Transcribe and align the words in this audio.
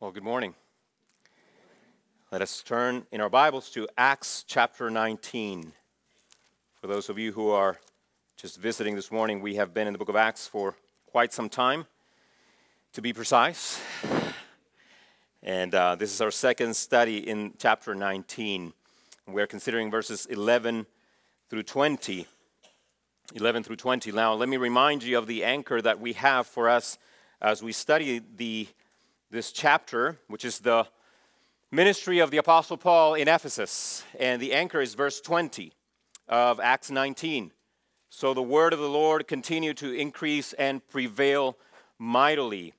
Well, 0.00 0.12
good 0.12 0.22
morning. 0.22 0.54
Let 2.30 2.40
us 2.40 2.62
turn 2.62 3.04
in 3.10 3.20
our 3.20 3.28
Bibles 3.28 3.68
to 3.70 3.88
Acts 3.98 4.44
chapter 4.46 4.90
19. 4.90 5.72
For 6.80 6.86
those 6.86 7.08
of 7.08 7.18
you 7.18 7.32
who 7.32 7.50
are 7.50 7.80
just 8.36 8.60
visiting 8.60 8.94
this 8.94 9.10
morning, 9.10 9.40
we 9.40 9.56
have 9.56 9.74
been 9.74 9.88
in 9.88 9.92
the 9.92 9.98
book 9.98 10.08
of 10.08 10.14
Acts 10.14 10.46
for 10.46 10.76
quite 11.10 11.32
some 11.32 11.48
time, 11.48 11.84
to 12.92 13.02
be 13.02 13.12
precise. 13.12 13.82
And 15.42 15.74
uh, 15.74 15.96
this 15.96 16.14
is 16.14 16.20
our 16.20 16.30
second 16.30 16.76
study 16.76 17.28
in 17.28 17.54
chapter 17.58 17.92
19. 17.92 18.72
We're 19.26 19.48
considering 19.48 19.90
verses 19.90 20.26
11 20.26 20.86
through 21.50 21.64
20. 21.64 22.24
11 23.34 23.62
through 23.64 23.74
20. 23.74 24.12
Now, 24.12 24.34
let 24.34 24.48
me 24.48 24.58
remind 24.58 25.02
you 25.02 25.18
of 25.18 25.26
the 25.26 25.42
anchor 25.42 25.82
that 25.82 25.98
we 25.98 26.12
have 26.12 26.46
for 26.46 26.68
us 26.68 26.98
as 27.42 27.64
we 27.64 27.72
study 27.72 28.20
the 28.36 28.68
this 29.30 29.52
chapter, 29.52 30.16
which 30.28 30.44
is 30.44 30.60
the 30.60 30.86
ministry 31.70 32.18
of 32.18 32.30
the 32.30 32.38
Apostle 32.38 32.78
Paul 32.78 33.14
in 33.14 33.28
Ephesus. 33.28 34.02
And 34.18 34.40
the 34.40 34.54
anchor 34.54 34.80
is 34.80 34.94
verse 34.94 35.20
20 35.20 35.74
of 36.28 36.58
Acts 36.60 36.90
19. 36.90 37.52
So 38.08 38.32
the 38.32 38.42
word 38.42 38.72
of 38.72 38.78
the 38.78 38.88
Lord 38.88 39.28
continued 39.28 39.76
to 39.78 39.92
increase 39.92 40.54
and 40.54 40.86
prevail 40.88 41.58
mightily. 41.98 42.72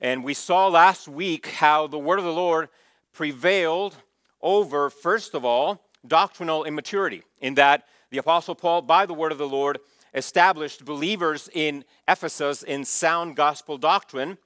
And 0.00 0.22
we 0.22 0.34
saw 0.34 0.68
last 0.68 1.08
week 1.08 1.48
how 1.48 1.88
the 1.88 1.98
word 1.98 2.20
of 2.20 2.24
the 2.24 2.32
Lord 2.32 2.68
prevailed 3.12 3.96
over, 4.40 4.90
first 4.90 5.34
of 5.34 5.44
all, 5.44 5.82
doctrinal 6.06 6.62
immaturity, 6.62 7.24
in 7.40 7.54
that 7.54 7.86
the 8.10 8.18
Apostle 8.18 8.54
Paul, 8.54 8.82
by 8.82 9.04
the 9.04 9.14
word 9.14 9.32
of 9.32 9.38
the 9.38 9.48
Lord, 9.48 9.80
established 10.14 10.84
believers 10.84 11.50
in 11.52 11.84
Ephesus 12.06 12.62
in 12.62 12.84
sound 12.84 13.34
gospel 13.34 13.78
doctrine 13.78 14.38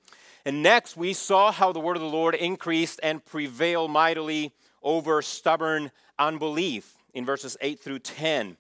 and 0.45 0.63
next, 0.63 0.97
we 0.97 1.13
saw 1.13 1.53
how 1.53 1.73
the 1.73 1.81
word 1.81 1.97
of 1.97 2.03
the 2.03 2.09
Lord 2.09 2.35
increased 2.35 2.99
and 3.03 3.25
prevailed 3.25 3.91
mightily 3.91 4.53
over 4.83 5.23
stubborn 5.23 5.93
unbelief 6.19 6.95
in 7.15 7.25
verses 7.25 7.57
8 7.61 7.79
through 7.79 8.01
10 8.01 8.57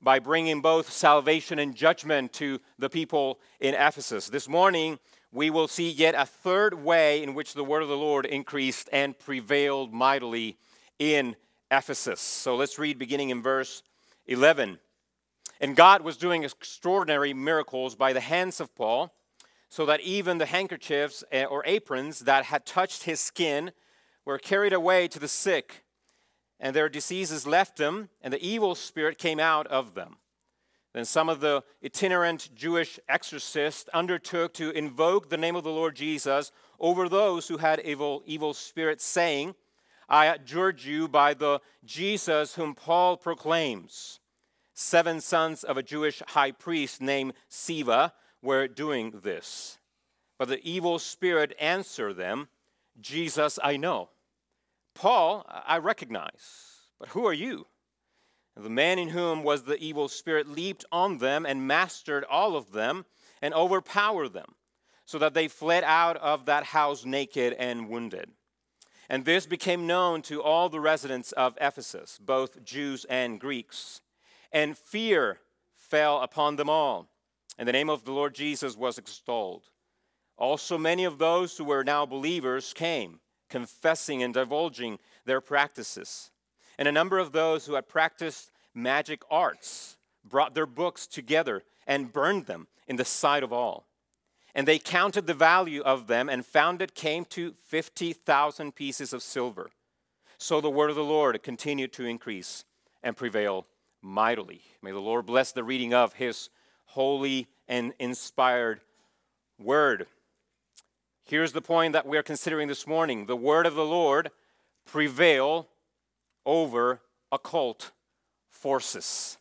by 0.00 0.18
bringing 0.18 0.60
both 0.60 0.90
salvation 0.90 1.58
and 1.58 1.74
judgment 1.74 2.32
to 2.34 2.60
the 2.78 2.88
people 2.88 3.40
in 3.60 3.74
Ephesus. 3.74 4.28
This 4.28 4.48
morning, 4.48 4.98
we 5.32 5.50
will 5.50 5.68
see 5.68 5.90
yet 5.90 6.14
a 6.16 6.24
third 6.24 6.72
way 6.72 7.22
in 7.22 7.34
which 7.34 7.54
the 7.54 7.64
word 7.64 7.82
of 7.82 7.88
the 7.88 7.96
Lord 7.96 8.24
increased 8.24 8.88
and 8.92 9.18
prevailed 9.18 9.92
mightily 9.92 10.56
in 10.98 11.36
Ephesus. 11.70 12.20
So 12.20 12.56
let's 12.56 12.78
read 12.78 12.98
beginning 12.98 13.30
in 13.30 13.42
verse 13.42 13.82
11. 14.26 14.78
And 15.60 15.76
God 15.76 16.02
was 16.02 16.16
doing 16.16 16.44
extraordinary 16.44 17.34
miracles 17.34 17.94
by 17.94 18.12
the 18.12 18.20
hands 18.20 18.60
of 18.60 18.74
Paul 18.74 19.12
so 19.68 19.84
that 19.86 20.00
even 20.00 20.38
the 20.38 20.46
handkerchiefs 20.46 21.24
eh, 21.30 21.44
or 21.44 21.62
aprons 21.66 22.20
that 22.20 22.46
had 22.46 22.64
touched 22.64 23.04
his 23.04 23.20
skin 23.20 23.72
were 24.24 24.38
carried 24.38 24.72
away 24.72 25.08
to 25.08 25.18
the 25.18 25.28
sick, 25.28 25.84
and 26.60 26.74
their 26.74 26.88
diseases 26.88 27.46
left 27.46 27.76
them, 27.76 28.08
and 28.20 28.32
the 28.32 28.46
evil 28.46 28.74
spirit 28.74 29.18
came 29.18 29.38
out 29.40 29.66
of 29.68 29.94
them. 29.94 30.16
Then 30.94 31.04
some 31.04 31.28
of 31.28 31.40
the 31.40 31.62
itinerant 31.84 32.50
Jewish 32.54 32.98
exorcists 33.08 33.88
undertook 33.94 34.54
to 34.54 34.70
invoke 34.70 35.28
the 35.28 35.36
name 35.36 35.54
of 35.54 35.64
the 35.64 35.70
Lord 35.70 35.94
Jesus 35.94 36.50
over 36.80 37.08
those 37.08 37.48
who 37.48 37.58
had 37.58 37.80
evil, 37.80 38.22
evil 38.26 38.54
spirits, 38.54 39.04
saying, 39.04 39.54
I 40.08 40.26
adjure 40.26 40.74
you 40.76 41.06
by 41.06 41.34
the 41.34 41.60
Jesus 41.84 42.54
whom 42.54 42.74
Paul 42.74 43.16
proclaims. 43.16 44.20
Seven 44.72 45.20
sons 45.20 45.64
of 45.64 45.76
a 45.76 45.82
Jewish 45.82 46.22
high 46.28 46.52
priest 46.52 47.02
named 47.02 47.34
Sceva 47.50 48.12
were 48.42 48.68
doing 48.68 49.20
this. 49.22 49.78
But 50.38 50.48
the 50.48 50.60
evil 50.68 50.98
spirit 50.98 51.54
answered 51.58 52.16
them, 52.16 52.48
Jesus 53.00 53.58
I 53.62 53.76
know. 53.76 54.10
Paul 54.94 55.44
I 55.48 55.78
recognize. 55.78 56.74
But 56.98 57.10
who 57.10 57.26
are 57.26 57.32
you? 57.32 57.66
And 58.56 58.64
the 58.64 58.70
man 58.70 58.98
in 58.98 59.10
whom 59.10 59.44
was 59.44 59.62
the 59.62 59.78
evil 59.78 60.08
spirit 60.08 60.48
leaped 60.48 60.84
on 60.90 61.18
them 61.18 61.46
and 61.46 61.68
mastered 61.68 62.24
all 62.24 62.56
of 62.56 62.72
them 62.72 63.04
and 63.40 63.54
overpowered 63.54 64.32
them, 64.32 64.54
so 65.04 65.18
that 65.18 65.32
they 65.32 65.46
fled 65.46 65.84
out 65.84 66.16
of 66.16 66.46
that 66.46 66.64
house 66.64 67.04
naked 67.04 67.52
and 67.52 67.88
wounded. 67.88 68.30
And 69.08 69.24
this 69.24 69.46
became 69.46 69.86
known 69.86 70.22
to 70.22 70.42
all 70.42 70.68
the 70.68 70.80
residents 70.80 71.30
of 71.32 71.56
Ephesus, 71.60 72.18
both 72.20 72.64
Jews 72.64 73.06
and 73.08 73.38
Greeks. 73.38 74.00
And 74.52 74.76
fear 74.76 75.38
fell 75.76 76.20
upon 76.20 76.56
them 76.56 76.68
all 76.68 77.08
and 77.58 77.66
the 77.66 77.72
name 77.72 77.90
of 77.90 78.04
the 78.04 78.12
Lord 78.12 78.34
Jesus 78.34 78.76
was 78.76 78.98
extolled. 78.98 79.64
Also, 80.36 80.78
many 80.78 81.04
of 81.04 81.18
those 81.18 81.56
who 81.56 81.64
were 81.64 81.82
now 81.82 82.06
believers 82.06 82.72
came, 82.72 83.18
confessing 83.50 84.22
and 84.22 84.32
divulging 84.32 84.98
their 85.24 85.40
practices. 85.40 86.30
And 86.78 86.86
a 86.86 86.92
number 86.92 87.18
of 87.18 87.32
those 87.32 87.66
who 87.66 87.74
had 87.74 87.88
practiced 87.88 88.52
magic 88.72 89.22
arts 89.30 89.96
brought 90.24 90.54
their 90.54 90.66
books 90.66 91.06
together 91.08 91.64
and 91.86 92.12
burned 92.12 92.46
them 92.46 92.68
in 92.86 92.96
the 92.96 93.04
sight 93.04 93.42
of 93.42 93.52
all. 93.52 93.86
And 94.54 94.66
they 94.66 94.78
counted 94.78 95.26
the 95.26 95.34
value 95.34 95.82
of 95.82 96.06
them 96.06 96.28
and 96.28 96.46
found 96.46 96.80
it 96.80 96.94
came 96.94 97.24
to 97.26 97.52
50,000 97.66 98.74
pieces 98.74 99.12
of 99.12 99.22
silver. 99.22 99.70
So 100.38 100.60
the 100.60 100.70
word 100.70 100.90
of 100.90 100.96
the 100.96 101.04
Lord 101.04 101.42
continued 101.42 101.92
to 101.94 102.04
increase 102.04 102.64
and 103.02 103.16
prevail 103.16 103.66
mightily. 104.00 104.62
May 104.82 104.92
the 104.92 105.00
Lord 105.00 105.26
bless 105.26 105.50
the 105.50 105.64
reading 105.64 105.92
of 105.92 106.14
his 106.14 106.48
holy, 106.88 107.46
and 107.68 107.92
inspired 107.98 108.80
word. 109.58 110.06
Here's 111.24 111.52
the 111.52 111.60
point 111.60 111.92
that 111.92 112.06
we're 112.06 112.22
considering 112.22 112.68
this 112.68 112.86
morning 112.86 113.26
the 113.26 113.36
word 113.36 113.66
of 113.66 113.74
the 113.74 113.84
Lord 113.84 114.30
prevail 114.86 115.68
over 116.46 117.00
occult 117.30 117.92
forces. 118.48 119.36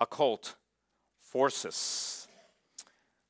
Occult 0.00 0.56
forces. 1.20 2.26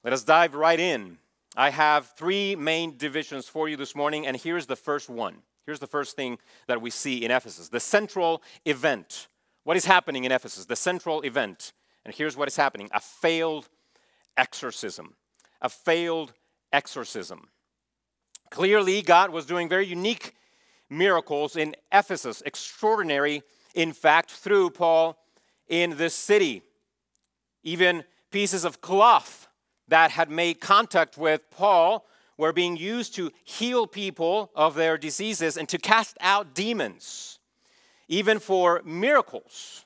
Let 0.03 0.15
us 0.15 0.25
dive 0.25 0.55
right 0.55 0.81
in. 0.81 1.19
I 1.57 1.71
have 1.71 2.13
three 2.17 2.57
main 2.57 2.97
divisions 2.97 3.49
for 3.49 3.69
you 3.69 3.77
this 3.77 3.95
morning, 3.95 4.27
and 4.27 4.37
here's 4.37 4.67
the 4.67 4.77
first 4.77 5.11
one. 5.11 5.37
Here's 5.67 5.81
the 5.81 5.87
first 5.87 6.17
thing 6.17 6.39
that 6.69 6.81
we 6.81 6.91
see 6.91 7.25
in 7.25 7.31
Ephesus 7.31 7.69
the 7.69 7.81
central 7.81 8.43
event. 8.65 9.29
What 9.65 9.77
is 9.77 9.85
happening 9.85 10.25
in 10.25 10.33
Ephesus? 10.33 10.65
The 10.65 10.77
central 10.77 11.21
event. 11.21 11.73
And 12.11 12.17
here's 12.17 12.37
what 12.37 12.49
is 12.49 12.57
happening 12.57 12.89
a 12.93 12.99
failed 12.99 13.69
exorcism. 14.37 15.15
A 15.63 15.69
failed 15.69 16.33
exorcism. 16.73 17.51
Clearly, 18.51 19.01
God 19.01 19.31
was 19.31 19.47
doing 19.47 19.69
very 19.69 19.87
unique 19.87 20.35
miracles 20.89 21.55
in 21.55 21.77
Ephesus, 21.93 22.43
extraordinary, 22.45 23.45
in 23.77 23.93
fact, 23.93 24.33
through 24.33 24.71
Paul 24.71 25.23
in 25.69 25.99
this 25.99 26.13
city. 26.13 26.63
Even 27.63 28.03
pieces 28.33 28.65
of 28.65 28.81
cloth 28.81 29.47
that 29.87 30.11
had 30.11 30.33
made 30.33 30.61
contact 30.61 31.17
with 31.17 31.49
Paul 31.53 32.05
were 32.37 32.53
being 32.53 32.77
used 32.77 33.15
to 33.15 33.31
heal 33.45 33.87
people 33.87 34.51
of 34.57 34.75
their 34.75 34.99
diseases 34.99 35.57
and 35.57 35.69
to 35.69 35.79
cast 35.79 36.17
out 36.21 36.57
demons, 36.57 37.39
even 38.09 38.41
for 38.41 38.83
miracles. 38.85 39.85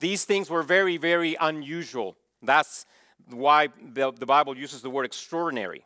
These 0.00 0.24
things 0.24 0.48
were 0.48 0.62
very, 0.62 0.96
very 0.96 1.36
unusual. 1.40 2.16
That's 2.42 2.86
why 3.30 3.68
the, 3.92 4.12
Bible 4.12 4.56
uses 4.56 4.82
the 4.82 4.90
word 4.90 5.04
extraordinary. 5.04 5.84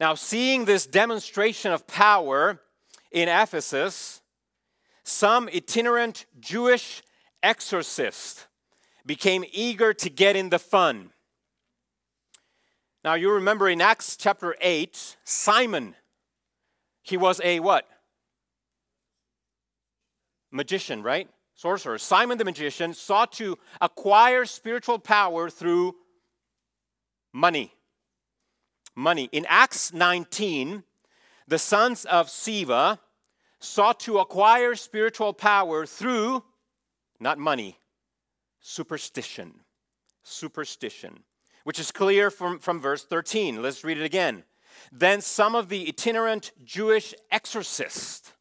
Now, 0.00 0.14
seeing 0.14 0.64
this 0.64 0.86
demonstration 0.86 1.72
of 1.72 1.86
power 1.86 2.60
in 3.10 3.28
Ephesus, 3.28 4.20
some 5.04 5.48
itinerant 5.48 6.26
Jewish 6.40 7.02
exorcist 7.42 8.46
became 9.06 9.44
eager 9.52 9.92
to 9.94 10.10
get 10.10 10.36
in 10.36 10.50
the 10.50 10.58
fun. 10.58 11.10
Now, 13.04 13.14
you 13.14 13.32
remember 13.32 13.68
in 13.68 13.80
Acts 13.80 14.16
chapter 14.16 14.54
8, 14.60 15.16
Simon, 15.24 15.96
he 17.02 17.16
was 17.16 17.40
a 17.42 17.58
what? 17.60 17.88
Magician, 20.52 21.02
right? 21.02 21.28
Sorcerer, 21.62 21.96
Simon 21.96 22.38
the 22.38 22.44
magician, 22.44 22.92
sought 22.92 23.30
to 23.30 23.56
acquire 23.80 24.44
spiritual 24.44 24.98
power 24.98 25.48
through 25.48 25.94
money. 27.32 27.72
Money. 28.96 29.28
In 29.30 29.46
Acts 29.48 29.92
19, 29.92 30.82
the 31.46 31.60
sons 31.60 32.04
of 32.06 32.26
Sceva 32.26 32.98
sought 33.60 34.00
to 34.00 34.18
acquire 34.18 34.74
spiritual 34.74 35.32
power 35.32 35.86
through 35.86 36.42
not 37.20 37.38
money, 37.38 37.78
superstition. 38.60 39.60
Superstition, 40.24 41.22
which 41.62 41.78
is 41.78 41.92
clear 41.92 42.30
from, 42.32 42.58
from 42.58 42.80
verse 42.80 43.04
13. 43.04 43.62
Let's 43.62 43.84
read 43.84 43.98
it 43.98 44.04
again. 44.04 44.42
Then 44.90 45.20
some 45.20 45.54
of 45.54 45.68
the 45.68 45.86
itinerant 45.88 46.50
Jewish 46.64 47.14
exorcists 47.30 48.32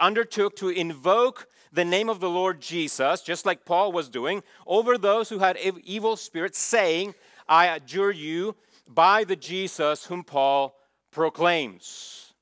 undertook 0.00 0.56
to 0.56 0.68
invoke 0.68 1.46
the 1.72 1.84
name 1.84 2.08
of 2.08 2.20
the 2.20 2.30
Lord 2.30 2.60
Jesus, 2.60 3.22
just 3.22 3.46
like 3.46 3.64
Paul 3.64 3.92
was 3.92 4.08
doing, 4.08 4.42
over 4.66 4.98
those 4.98 5.28
who 5.28 5.38
had 5.38 5.56
evil 5.84 6.16
spirits, 6.16 6.58
saying, 6.58 7.14
I 7.48 7.66
adjure 7.66 8.10
you 8.10 8.56
by 8.88 9.24
the 9.24 9.36
Jesus 9.36 10.06
whom 10.06 10.24
Paul 10.24 10.74
proclaims. 11.10 12.32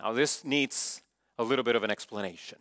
Now, 0.00 0.12
this 0.12 0.44
needs 0.44 1.02
a 1.38 1.44
little 1.44 1.64
bit 1.64 1.76
of 1.76 1.84
an 1.84 1.90
explanation. 1.90 2.58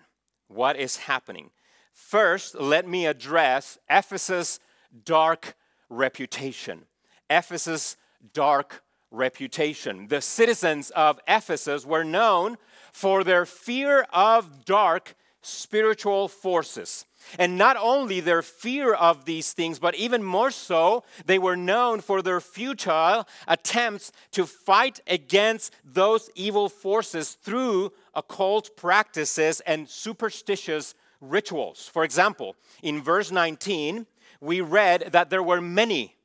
What 0.48 0.78
is 0.78 0.98
happening? 0.98 1.50
First, 1.94 2.56
let 2.56 2.88
me 2.88 3.06
address 3.06 3.78
Ephesus' 3.90 4.60
dark 5.06 5.56
reputation. 5.90 6.84
Ephesus' 7.30 7.98
dark 8.34 8.84
reputation. 9.10 10.08
The 10.08 10.22
citizens 10.22 10.90
of 10.92 11.20
Ephesus 11.28 11.86
were 11.86 12.04
known 12.04 12.58
for 12.92 13.24
their 13.24 13.46
fear 13.46 14.06
of 14.14 14.66
dark 14.66 15.16
spiritual 15.42 16.28
forces. 16.28 17.06
And 17.38 17.58
not 17.58 17.78
only 17.78 18.20
their 18.20 18.42
fear 18.42 18.94
of 18.94 19.26
these 19.26 19.54
things, 19.54 19.80
but 19.80 19.96
even 19.96 20.24
more 20.24 20.52
so, 20.52 21.04
they 21.26 21.40
were 21.40 21.56
known 21.56 22.02
for 22.02 22.22
their 22.22 22.40
futile 22.40 23.28
attempts 23.48 24.12
to 24.32 24.46
fight 24.46 25.00
against 25.08 25.74
those 25.84 26.30
evil 26.36 26.68
forces 26.70 27.34
through 27.34 27.92
occult 28.14 28.76
practices 28.76 29.62
and 29.62 29.88
superstitious 29.88 30.96
rituals. 31.22 31.90
For 31.92 32.04
example, 32.04 32.56
in 32.82 33.02
verse 33.02 33.32
19, 33.32 34.08
we 34.40 34.62
read 34.62 35.10
that 35.12 35.30
there 35.30 35.44
were 35.44 35.62
many, 35.62 36.16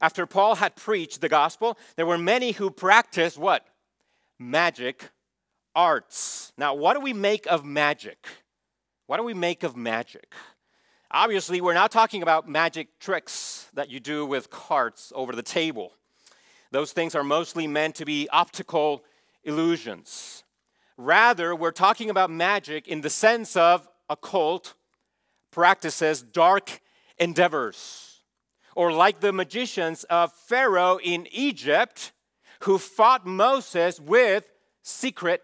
after 0.00 0.26
Paul 0.26 0.54
had 0.56 0.76
preached 0.76 1.20
the 1.20 1.28
gospel, 1.28 1.76
there 1.96 2.06
were 2.06 2.18
many 2.18 2.52
who 2.52 2.70
practiced 2.70 3.36
what? 3.36 3.66
Magic 4.38 5.10
arts. 5.74 6.52
Now, 6.56 6.74
what 6.74 6.94
do 6.94 7.00
we 7.00 7.12
make 7.12 7.46
of 7.46 7.64
magic? 7.64 8.26
What 9.08 9.16
do 9.16 9.22
we 9.22 9.32
make 9.32 9.62
of 9.62 9.74
magic? 9.74 10.34
Obviously, 11.10 11.62
we're 11.62 11.72
not 11.72 11.90
talking 11.90 12.22
about 12.22 12.46
magic 12.46 12.98
tricks 13.00 13.66
that 13.72 13.88
you 13.88 14.00
do 14.00 14.26
with 14.26 14.50
cards 14.50 15.14
over 15.16 15.34
the 15.34 15.42
table. 15.42 15.94
Those 16.72 16.92
things 16.92 17.14
are 17.14 17.24
mostly 17.24 17.66
meant 17.66 17.94
to 17.94 18.04
be 18.04 18.28
optical 18.30 19.02
illusions. 19.44 20.44
Rather, 20.98 21.56
we're 21.56 21.70
talking 21.70 22.10
about 22.10 22.30
magic 22.30 22.86
in 22.86 23.00
the 23.00 23.08
sense 23.08 23.56
of 23.56 23.88
occult 24.10 24.74
practices, 25.50 26.20
dark 26.20 26.82
endeavors. 27.16 28.20
Or 28.76 28.92
like 28.92 29.20
the 29.20 29.32
magicians 29.32 30.04
of 30.04 30.34
Pharaoh 30.34 31.00
in 31.02 31.26
Egypt 31.32 32.12
who 32.64 32.76
fought 32.76 33.24
Moses 33.24 33.98
with 33.98 34.44
secret 34.82 35.40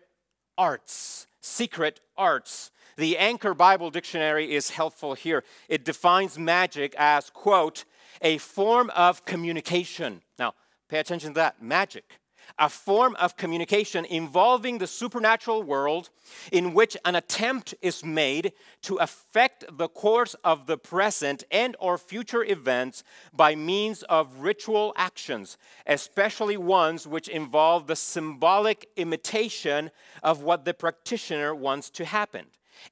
arts. 0.58 1.26
Secret 1.40 2.00
arts. 2.14 2.70
The 2.96 3.18
Anchor 3.18 3.54
Bible 3.54 3.90
Dictionary 3.90 4.54
is 4.54 4.70
helpful 4.70 5.14
here. 5.14 5.42
It 5.68 5.84
defines 5.84 6.38
magic 6.38 6.94
as, 6.96 7.28
quote, 7.28 7.84
a 8.22 8.38
form 8.38 8.90
of 8.90 9.24
communication. 9.24 10.22
Now, 10.38 10.54
pay 10.88 11.00
attention 11.00 11.30
to 11.30 11.34
that 11.34 11.60
magic. 11.60 12.04
A 12.56 12.68
form 12.68 13.16
of 13.16 13.36
communication 13.36 14.04
involving 14.04 14.78
the 14.78 14.86
supernatural 14.86 15.64
world 15.64 16.10
in 16.52 16.72
which 16.72 16.96
an 17.04 17.16
attempt 17.16 17.74
is 17.82 18.04
made 18.04 18.52
to 18.82 18.96
affect 18.96 19.64
the 19.76 19.88
course 19.88 20.34
of 20.44 20.66
the 20.66 20.76
present 20.76 21.42
and 21.50 21.74
or 21.80 21.98
future 21.98 22.44
events 22.44 23.02
by 23.32 23.56
means 23.56 24.04
of 24.04 24.40
ritual 24.40 24.92
actions, 24.94 25.56
especially 25.86 26.56
ones 26.56 27.08
which 27.08 27.28
involve 27.28 27.88
the 27.88 27.96
symbolic 27.96 28.88
imitation 28.96 29.90
of 30.22 30.42
what 30.42 30.64
the 30.64 30.74
practitioner 30.74 31.54
wants 31.54 31.90
to 31.90 32.04
happen 32.04 32.46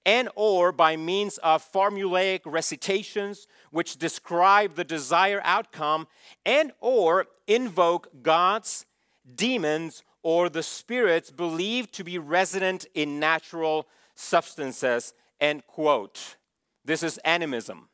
and 0.04 0.28
or 0.34 0.72
by 0.72 0.96
means 0.96 1.38
of 1.38 1.64
formulaic 1.72 2.40
recitations 2.44 3.46
which 3.70 3.96
describe 3.96 4.74
the 4.74 4.84
desired 4.84 5.42
outcome 5.44 6.06
and 6.44 6.72
or 6.80 7.26
invoke 7.46 8.08
gods 8.22 8.86
demons 9.34 10.02
or 10.22 10.48
the 10.48 10.62
spirits 10.62 11.30
believed 11.30 11.92
to 11.94 12.04
be 12.04 12.18
resident 12.18 12.86
in 12.94 13.18
natural 13.18 13.86
substances 14.14 15.14
end 15.40 15.66
quote. 15.66 16.36
This 16.84 17.02
is 17.02 17.18
animism. 17.18 17.88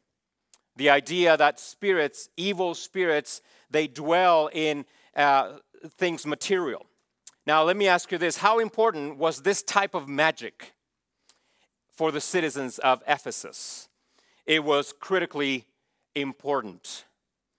The 0.77 0.91
idea 0.91 1.37
that 1.37 1.59
spirits 1.59 2.29
evil 2.37 2.75
spirits 2.75 3.41
they 3.71 3.87
dwell 3.87 4.49
in 4.53 4.87
uh, 5.17 5.59
things 5.97 6.27
material. 6.27 6.87
Now 7.47 7.63
let 7.63 7.77
me 7.77 7.89
ask 7.89 8.13
you 8.13 8.19
this. 8.19 8.39
How 8.39 8.59
important 8.59 9.19
was 9.19 9.43
this 9.43 9.63
type 9.63 9.95
of 9.95 10.09
magic 10.09 10.73
for 11.99 12.13
the 12.13 12.21
citizens 12.21 12.79
of 12.79 13.03
Ephesus. 13.09 13.89
It 14.47 14.63
was 14.63 14.95
critically 15.01 15.65
important. 16.15 17.05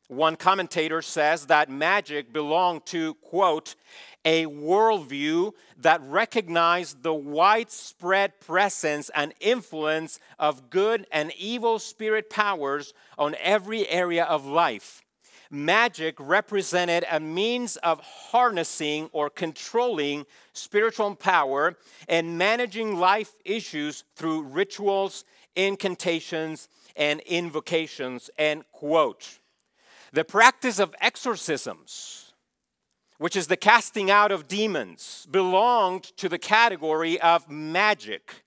One 0.07 0.37
commentator 0.37 1.01
says 1.01 1.47
that 1.47 1.69
magic 1.69 2.31
belonged 2.31 2.85
to, 2.85 3.15
quote, 3.15 3.75
a 4.23 4.45
worldview 4.45 5.51
that 5.79 6.01
recognized 6.03 7.03
the 7.03 7.13
widespread 7.13 8.39
presence 8.39 9.11
and 9.13 9.33
influence 9.41 10.21
of 10.39 10.69
good 10.69 11.05
and 11.11 11.33
evil 11.37 11.77
spirit 11.77 12.29
powers 12.29 12.93
on 13.17 13.35
every 13.41 13.89
area 13.89 14.23
of 14.23 14.45
life 14.45 15.03
magic 15.49 16.15
represented 16.19 17.05
a 17.09 17.19
means 17.19 17.75
of 17.77 17.99
harnessing 17.99 19.09
or 19.11 19.29
controlling 19.29 20.25
spiritual 20.53 21.15
power 21.15 21.77
and 22.07 22.37
managing 22.37 22.97
life 22.97 23.33
issues 23.45 24.03
through 24.15 24.43
rituals, 24.43 25.25
incantations, 25.55 26.67
and 26.95 27.19
invocations. 27.21 28.29
End 28.37 28.63
quote. 28.71 29.39
The 30.11 30.23
practice 30.23 30.79
of 30.79 30.95
exorcisms, 31.01 32.33
which 33.17 33.35
is 33.35 33.47
the 33.47 33.57
casting 33.57 34.09
out 34.09 34.31
of 34.31 34.47
demons, 34.47 35.27
belonged 35.29 36.03
to 36.17 36.29
the 36.29 36.39
category 36.39 37.19
of 37.21 37.49
magic 37.49 38.43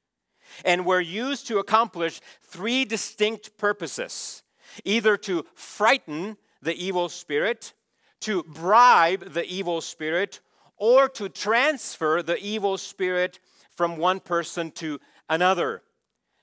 and 0.64 0.84
were 0.84 1.00
used 1.00 1.46
to 1.46 1.58
accomplish 1.58 2.20
three 2.42 2.84
distinct 2.84 3.56
purposes 3.56 4.42
either 4.84 5.16
to 5.18 5.44
frighten 5.54 6.36
the 6.62 6.74
evil 6.74 7.08
spirit, 7.08 7.74
to 8.20 8.44
bribe 8.44 9.32
the 9.32 9.44
evil 9.44 9.80
spirit, 9.80 10.40
or 10.76 11.08
to 11.08 11.28
transfer 11.28 12.22
the 12.22 12.38
evil 12.38 12.78
spirit 12.78 13.38
from 13.70 13.96
one 13.96 14.20
person 14.20 14.70
to 14.70 15.00
another. 15.28 15.82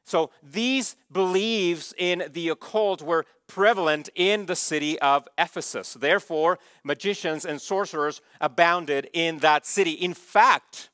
So 0.03 0.31
these 0.41 0.95
beliefs 1.11 1.93
in 1.97 2.23
the 2.33 2.49
occult 2.49 3.01
were 3.01 3.25
prevalent 3.47 4.09
in 4.15 4.47
the 4.47 4.55
city 4.55 4.99
of 4.99 5.27
Ephesus. 5.37 5.93
Therefore, 5.93 6.57
magicians 6.83 7.45
and 7.45 7.61
sorcerers 7.61 8.21
abounded 8.41 9.09
in 9.13 9.39
that 9.39 9.65
city. 9.65 9.91
In 9.91 10.13
fact, 10.13 10.89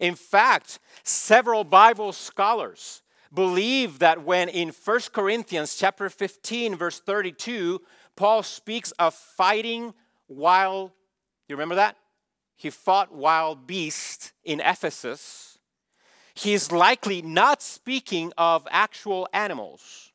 in 0.00 0.14
fact, 0.14 0.78
several 1.04 1.64
Bible 1.64 2.12
scholars 2.12 3.02
believe 3.32 3.98
that 3.98 4.24
when 4.24 4.48
in 4.48 4.70
1 4.70 5.00
Corinthians 5.12 5.76
chapter 5.76 6.08
15 6.08 6.76
verse 6.76 7.00
32 7.00 7.80
Paul 8.16 8.42
speaks 8.42 8.92
of 8.92 9.14
fighting 9.14 9.94
wild, 10.26 10.90
you 11.48 11.54
remember 11.56 11.76
that? 11.76 11.96
He 12.56 12.70
fought 12.70 13.12
wild 13.12 13.66
beasts 13.66 14.32
in 14.42 14.60
Ephesus. 14.60 15.58
He's 16.34 16.72
likely 16.72 17.22
not 17.22 17.62
speaking 17.62 18.32
of 18.36 18.66
actual 18.70 19.28
animals, 19.32 20.12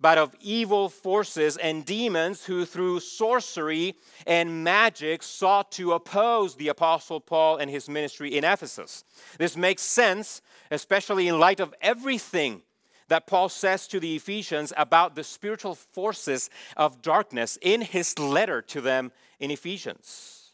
but 0.00 0.18
of 0.18 0.34
evil 0.40 0.88
forces 0.88 1.56
and 1.56 1.84
demons 1.84 2.44
who, 2.44 2.64
through 2.64 3.00
sorcery 3.00 3.96
and 4.26 4.64
magic, 4.64 5.22
sought 5.22 5.70
to 5.72 5.92
oppose 5.92 6.54
the 6.54 6.68
Apostle 6.68 7.20
Paul 7.20 7.58
and 7.58 7.70
his 7.70 7.88
ministry 7.88 8.36
in 8.36 8.44
Ephesus. 8.44 9.04
This 9.38 9.56
makes 9.56 9.82
sense, 9.82 10.40
especially 10.70 11.28
in 11.28 11.38
light 11.38 11.60
of 11.60 11.74
everything 11.82 12.62
that 13.10 13.26
Paul 13.26 13.48
says 13.48 13.88
to 13.88 13.98
the 13.98 14.14
Ephesians 14.14 14.72
about 14.76 15.16
the 15.16 15.24
spiritual 15.24 15.74
forces 15.74 16.48
of 16.76 17.02
darkness 17.02 17.58
in 17.60 17.82
his 17.82 18.18
letter 18.18 18.62
to 18.62 18.80
them 18.80 19.10
in 19.40 19.50
Ephesians. 19.50 20.52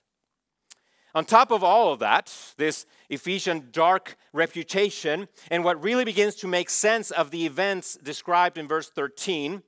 On 1.15 1.25
top 1.25 1.51
of 1.51 1.63
all 1.63 1.93
of 1.93 1.99
that, 2.01 2.35
this 2.57 2.87
Ephesian 3.11 3.69
dark 3.73 4.17
reputation, 4.33 5.29
and 5.51 5.65
what 5.65 5.83
really 5.83 6.05
begins 6.05 6.35
to 6.37 6.49
make 6.49 6.71
sense 6.71 7.11
of 7.11 7.31
the 7.31 7.45
events 7.45 7.99
described 8.03 8.57
in 8.59 8.67
verse 8.67 8.89
13, 8.89 9.63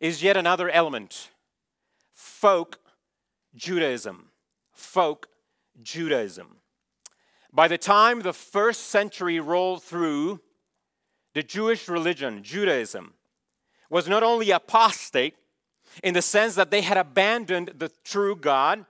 is 0.00 0.22
yet 0.22 0.36
another 0.36 0.70
element 0.70 1.30
folk 2.12 2.78
Judaism. 3.54 4.30
Folk 4.72 5.26
Judaism. 5.82 6.58
By 7.52 7.66
the 7.66 7.78
time 7.78 8.20
the 8.20 8.32
first 8.32 8.86
century 8.86 9.40
rolled 9.40 9.82
through, 9.82 10.40
the 11.38 11.44
Jewish 11.44 11.86
religion, 11.86 12.42
Judaism, 12.42 13.14
was 13.88 14.08
not 14.08 14.24
only 14.24 14.50
apostate 14.50 15.36
in 16.02 16.12
the 16.12 16.20
sense 16.20 16.56
that 16.56 16.72
they 16.72 16.80
had 16.80 16.96
abandoned 16.96 17.74
the 17.78 17.92
true 18.02 18.34
God, 18.34 18.84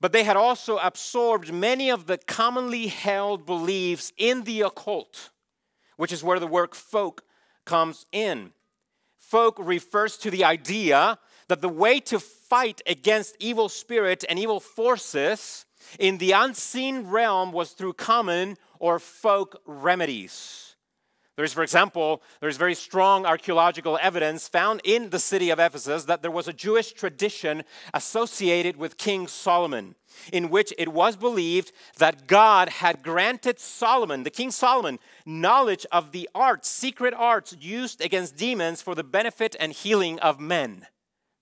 but 0.00 0.10
they 0.10 0.24
had 0.24 0.36
also 0.36 0.78
absorbed 0.78 1.52
many 1.52 1.92
of 1.92 2.06
the 2.06 2.18
commonly 2.18 2.88
held 2.88 3.46
beliefs 3.46 4.12
in 4.16 4.42
the 4.42 4.62
occult, 4.62 5.30
which 5.96 6.10
is 6.10 6.24
where 6.24 6.40
the 6.40 6.48
word 6.48 6.74
folk 6.74 7.22
comes 7.64 8.06
in. 8.10 8.50
Folk 9.16 9.54
refers 9.60 10.16
to 10.16 10.32
the 10.32 10.42
idea 10.42 11.20
that 11.46 11.60
the 11.60 11.68
way 11.68 12.00
to 12.00 12.18
fight 12.18 12.82
against 12.88 13.36
evil 13.38 13.68
spirits 13.68 14.24
and 14.28 14.36
evil 14.36 14.58
forces 14.58 15.64
in 16.00 16.18
the 16.18 16.32
unseen 16.32 17.06
realm 17.06 17.52
was 17.52 17.70
through 17.70 17.92
common 17.92 18.56
or 18.80 18.98
folk 18.98 19.62
remedies. 19.64 20.73
There's, 21.36 21.52
for 21.52 21.64
example, 21.64 22.22
there's 22.40 22.56
very 22.56 22.76
strong 22.76 23.26
archaeological 23.26 23.98
evidence 24.00 24.46
found 24.46 24.80
in 24.84 25.10
the 25.10 25.18
city 25.18 25.50
of 25.50 25.58
Ephesus 25.58 26.04
that 26.04 26.22
there 26.22 26.30
was 26.30 26.46
a 26.46 26.52
Jewish 26.52 26.92
tradition 26.92 27.64
associated 27.92 28.76
with 28.76 28.98
King 28.98 29.26
Solomon, 29.26 29.96
in 30.32 30.48
which 30.48 30.72
it 30.78 30.92
was 30.92 31.16
believed 31.16 31.72
that 31.98 32.28
God 32.28 32.68
had 32.68 33.02
granted 33.02 33.58
Solomon, 33.58 34.22
the 34.22 34.30
King 34.30 34.52
Solomon, 34.52 35.00
knowledge 35.26 35.84
of 35.90 36.12
the 36.12 36.30
arts, 36.36 36.68
secret 36.68 37.12
arts 37.12 37.56
used 37.60 38.00
against 38.00 38.36
demons 38.36 38.80
for 38.80 38.94
the 38.94 39.02
benefit 39.04 39.56
and 39.58 39.72
healing 39.72 40.20
of 40.20 40.38
men. 40.38 40.86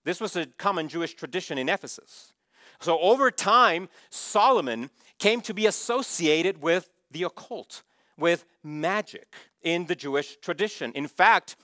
This 0.05 0.23
was 0.23 0.37
a 0.37 0.47
common 0.47 0.89
Jewish 0.89 1.13
tradition 1.13 1.59
in 1.59 1.69
Ephesus. 1.69 2.33
So 2.81 2.99
over 2.99 3.31
time, 3.31 3.91
Solomon 4.09 4.89
came 5.19 5.43
to 5.43 5.53
be 5.53 5.67
associated 5.67 6.63
with 6.63 6.89
the 7.11 7.25
occult, 7.25 7.83
with 8.17 8.47
magic 8.65 9.35
in 9.63 9.87
the 9.87 9.95
Jewish 9.95 10.37
tradition. 10.37 10.93
In 10.93 11.07
fact, 11.07 11.57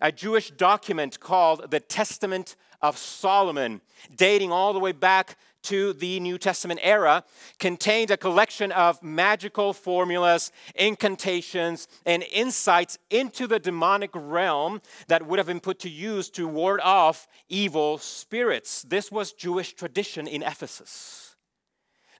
a 0.00 0.10
Jewish 0.10 0.50
document 0.50 1.20
called 1.20 1.70
the 1.70 1.80
Testament 1.80 2.56
of 2.82 2.96
Solomon, 2.96 3.80
dating 4.16 4.50
all 4.50 4.72
the 4.72 4.78
way 4.78 4.92
back 4.92 5.36
to 5.62 5.92
the 5.92 6.18
New 6.20 6.38
Testament 6.38 6.80
era, 6.82 7.22
contained 7.58 8.10
a 8.10 8.16
collection 8.16 8.72
of 8.72 9.02
magical 9.02 9.74
formulas, 9.74 10.52
incantations, 10.74 11.86
and 12.06 12.24
insights 12.32 12.98
into 13.10 13.46
the 13.46 13.58
demonic 13.58 14.10
realm 14.14 14.80
that 15.08 15.26
would 15.26 15.38
have 15.38 15.46
been 15.46 15.60
put 15.60 15.78
to 15.80 15.90
use 15.90 16.30
to 16.30 16.48
ward 16.48 16.80
off 16.80 17.28
evil 17.50 17.98
spirits. 17.98 18.82
This 18.82 19.12
was 19.12 19.32
Jewish 19.32 19.74
tradition 19.74 20.26
in 20.26 20.42
Ephesus. 20.42 21.36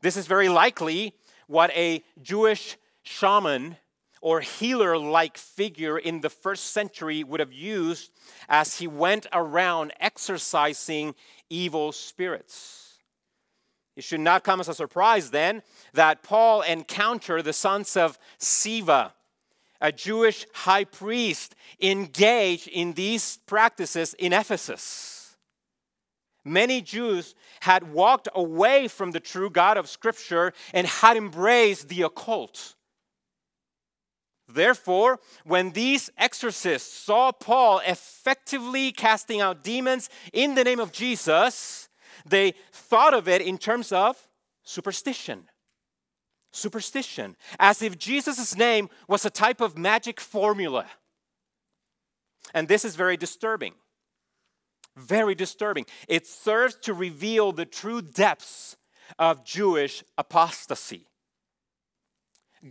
This 0.03 0.19
is 0.19 0.27
very 0.27 0.51
likely 0.51 1.15
what 1.47 1.71
a 1.71 2.03
Jewish 2.21 2.77
shaman 3.03 3.77
or 4.21 4.41
healer 4.41 4.99
like 4.99 5.39
figure 5.39 5.99
in 5.99 6.21
the 6.21 6.31
first 6.31 6.73
century 6.73 7.25
would 7.25 7.41
have 7.41 7.53
used 7.53 8.11
as 8.49 8.79
he 8.79 8.87
went 8.87 9.27
around 9.33 9.93
exorcising 10.01 11.15
evil 11.49 11.93
spirits. 11.93 12.99
It 13.97 14.05
should 14.05 14.21
not 14.21 14.45
come 14.45 14.61
as 14.61 14.69
a 14.69 14.75
surprise 14.75 15.31
then 15.31 15.63
that 15.95 16.23
Paul 16.23 16.63
encountered 16.63 17.45
the 17.45 17.53
sons 17.53 17.97
of 17.97 18.19
Sceva, 18.39 19.13
a 19.81 19.93
Jewish 19.93 20.47
high 20.53 20.85
priest, 20.85 21.55
engaged 21.81 22.69
in 22.69 22.93
these 22.93 23.39
practices 23.47 24.15
in 24.15 24.33
Ephesus. 24.33 25.37
Many 26.45 26.81
Jews 26.81 27.35
had 27.61 27.93
walked 27.93 28.29
away 28.35 28.89
from 28.89 29.11
the 29.11 29.21
true 29.21 29.51
God 29.51 29.77
of 29.77 29.89
Scripture 29.89 30.53
and 30.73 30.87
had 30.87 31.17
embraced 31.17 31.89
the 31.89 32.03
occult. 32.03 32.77
Therefore, 34.55 35.19
when 35.45 35.71
these 35.73 36.11
exorcists 36.19 36.93
saw 36.93 37.33
Paul 37.33 37.81
effectively 37.87 38.93
casting 38.93 39.41
out 39.41 39.63
demons 39.63 40.09
in 40.33 40.55
the 40.55 40.65
name 40.65 40.81
of 40.81 40.93
Jesus, 40.93 41.89
they 42.27 42.55
thought 42.73 43.15
of 43.15 43.29
it 43.29 43.43
in 43.43 43.59
terms 43.59 43.93
of 43.93 44.17
superstition. 44.63 45.49
Superstition, 46.53 47.37
as 47.59 47.81
if 47.81 47.97
Jesus' 47.97 48.57
name 48.57 48.89
was 49.07 49.25
a 49.25 49.31
type 49.31 49.61
of 49.61 49.79
magic 49.79 50.21
formula. 50.21 50.87
And 52.53 52.67
this 52.67 52.85
is 52.85 52.97
very 52.97 53.17
disturbing. 53.17 53.75
Very 54.97 55.37
disturbing. 55.37 55.87
It 56.09 56.27
serves 56.27 56.75
to 56.83 56.93
reveal 56.93 57.53
the 57.53 57.67
true 57.67 58.03
depths 58.03 58.77
of 59.19 59.45
Jewish 59.45 60.03
apostasy. 60.19 61.07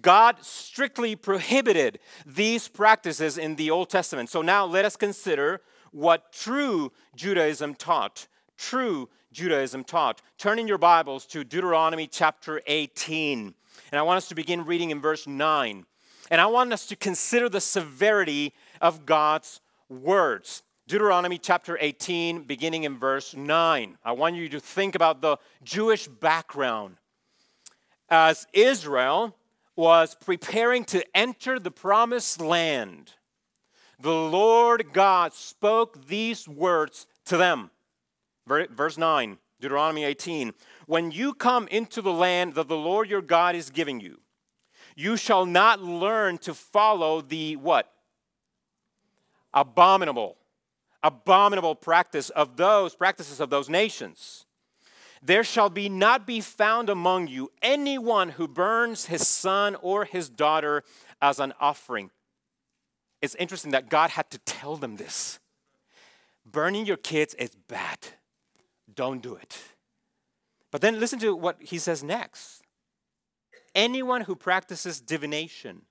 God 0.02 0.38
strictly 0.42 1.16
prohibited 1.16 2.00
these 2.26 2.68
practices 2.68 3.38
in 3.38 3.56
the 3.56 3.72
Old 3.72 3.90
Testament. 3.90 4.30
So 4.30 4.42
now 4.42 4.66
let 4.66 4.86
us 4.86 4.96
consider 4.96 5.62
what 5.92 6.32
true 6.32 6.92
Judaism 7.16 7.74
taught. 7.74 8.28
True 8.58 9.10
Judaism 9.32 9.84
taught. 9.84 10.22
Turn 10.38 10.60
in 10.60 10.68
your 10.68 10.78
Bibles 10.78 11.26
to 11.28 11.44
Deuteronomy 11.44 12.08
chapter 12.08 12.62
18. 12.68 13.54
And 13.92 14.00
I 14.00 14.04
want 14.04 14.18
us 14.18 14.28
to 14.30 14.36
begin 14.36 14.66
reading 14.66 14.92
in 14.92 15.02
verse 15.02 15.26
9. 15.26 15.86
And 16.30 16.42
I 16.42 16.46
want 16.46 16.72
us 16.72 16.86
to 16.88 16.96
consider 16.96 17.50
the 17.50 17.62
severity 17.62 18.54
of 18.82 19.06
God's 19.08 19.62
words. 19.90 20.62
Deuteronomy 20.88 21.38
chapter 21.38 21.78
18, 21.82 22.44
beginning 22.44 22.84
in 22.84 22.98
verse 22.98 23.36
9. 23.36 23.98
I 24.04 24.12
want 24.12 24.36
you 24.36 24.50
to 24.50 24.60
think 24.60 24.96
about 24.96 25.22
the 25.22 25.38
Jewish 25.64 26.08
background. 26.08 26.98
As 28.10 28.48
Israel 28.54 29.36
was 29.80 30.14
preparing 30.14 30.84
to 30.84 31.02
enter 31.16 31.58
the 31.58 31.72
promised 31.72 32.42
land, 32.42 33.14
the 33.98 34.14
Lord 34.14 34.92
God 34.92 35.34
spoke 35.34 36.06
these 36.08 36.50
words 36.50 37.08
to 37.28 37.38
them. 37.38 37.72
Verse 38.46 38.98
9, 38.98 39.38
Deuteronomy 39.62 40.04
18. 40.04 40.54
When 40.86 41.12
you 41.12 41.34
come 41.34 41.66
into 41.70 42.02
the 42.02 42.12
land 42.12 42.56
that 42.56 42.68
the 42.68 42.76
Lord 42.76 43.10
your 43.10 43.22
God 43.22 43.56
is 43.56 43.70
giving 43.70 44.02
you, 44.02 44.20
you 44.98 45.16
shall 45.16 45.46
not 45.46 45.82
learn 45.82 46.40
to 46.40 46.54
follow 46.54 47.22
the 47.22 47.56
what? 47.56 47.90
Abominable, 49.54 50.36
abominable 51.02 51.76
practice 51.76 52.30
of 52.32 52.58
those 52.58 52.96
practices 52.96 53.40
of 53.40 53.50
those 53.50 53.70
nations 53.70 54.46
there 55.22 55.44
shall 55.44 55.70
be 55.70 55.90
not 55.90 56.26
be 56.26 56.40
found 56.42 56.90
among 56.90 57.28
you 57.28 57.52
anyone 57.62 58.30
who 58.30 58.48
burns 58.48 59.06
his 59.06 59.28
son 59.28 59.76
or 59.76 60.06
his 60.06 60.30
daughter 60.30 60.84
as 61.22 61.40
an 61.40 61.54
offering. 61.60 62.12
It's 63.22 63.36
interesting 63.36 63.72
that 63.72 63.90
God 63.90 64.12
had 64.12 64.30
to 64.32 64.38
tell 64.40 64.78
them 64.78 64.96
this. 64.96 65.40
Burning 66.46 66.86
your 66.86 66.98
kids 66.98 67.34
is 67.36 67.52
bad. 67.68 68.00
Don't 68.94 69.22
do 69.22 69.36
it. 69.36 69.58
But 70.72 70.82
then 70.82 71.00
listen 71.00 71.20
to 71.20 71.36
what 71.36 71.58
he 71.62 71.78
says 71.78 72.04
next. 72.04 72.62
Anyone 73.76 74.22
who 74.22 74.36
practices 74.36 75.02
divination 75.02 75.84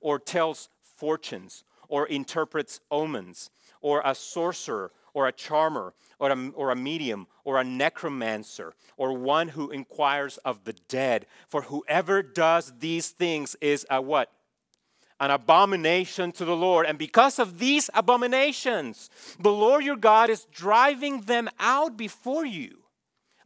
or 0.00 0.18
tells 0.18 0.68
fortunes 0.82 1.64
or 1.88 2.06
interprets 2.06 2.80
omens 2.90 3.50
or 3.80 4.02
a 4.04 4.14
sorcerer 4.14 4.90
or 5.16 5.26
a 5.26 5.32
charmer 5.32 5.94
or 6.18 6.30
a, 6.30 6.50
or 6.50 6.70
a 6.70 6.76
medium 6.76 7.26
or 7.42 7.58
a 7.58 7.64
necromancer 7.64 8.74
or 8.98 9.14
one 9.14 9.48
who 9.48 9.70
inquires 9.70 10.36
of 10.44 10.62
the 10.64 10.74
dead. 10.88 11.24
For 11.48 11.62
whoever 11.62 12.22
does 12.22 12.74
these 12.80 13.08
things 13.08 13.56
is 13.62 13.86
a 13.88 14.02
what? 14.02 14.30
An 15.18 15.30
abomination 15.30 16.32
to 16.32 16.44
the 16.44 16.54
Lord. 16.54 16.84
And 16.84 16.98
because 16.98 17.38
of 17.38 17.58
these 17.58 17.88
abominations, 17.94 19.08
the 19.40 19.50
Lord 19.50 19.82
your 19.84 19.96
God 19.96 20.28
is 20.28 20.46
driving 20.52 21.22
them 21.22 21.48
out 21.58 21.96
before 21.96 22.44
you. 22.44 22.82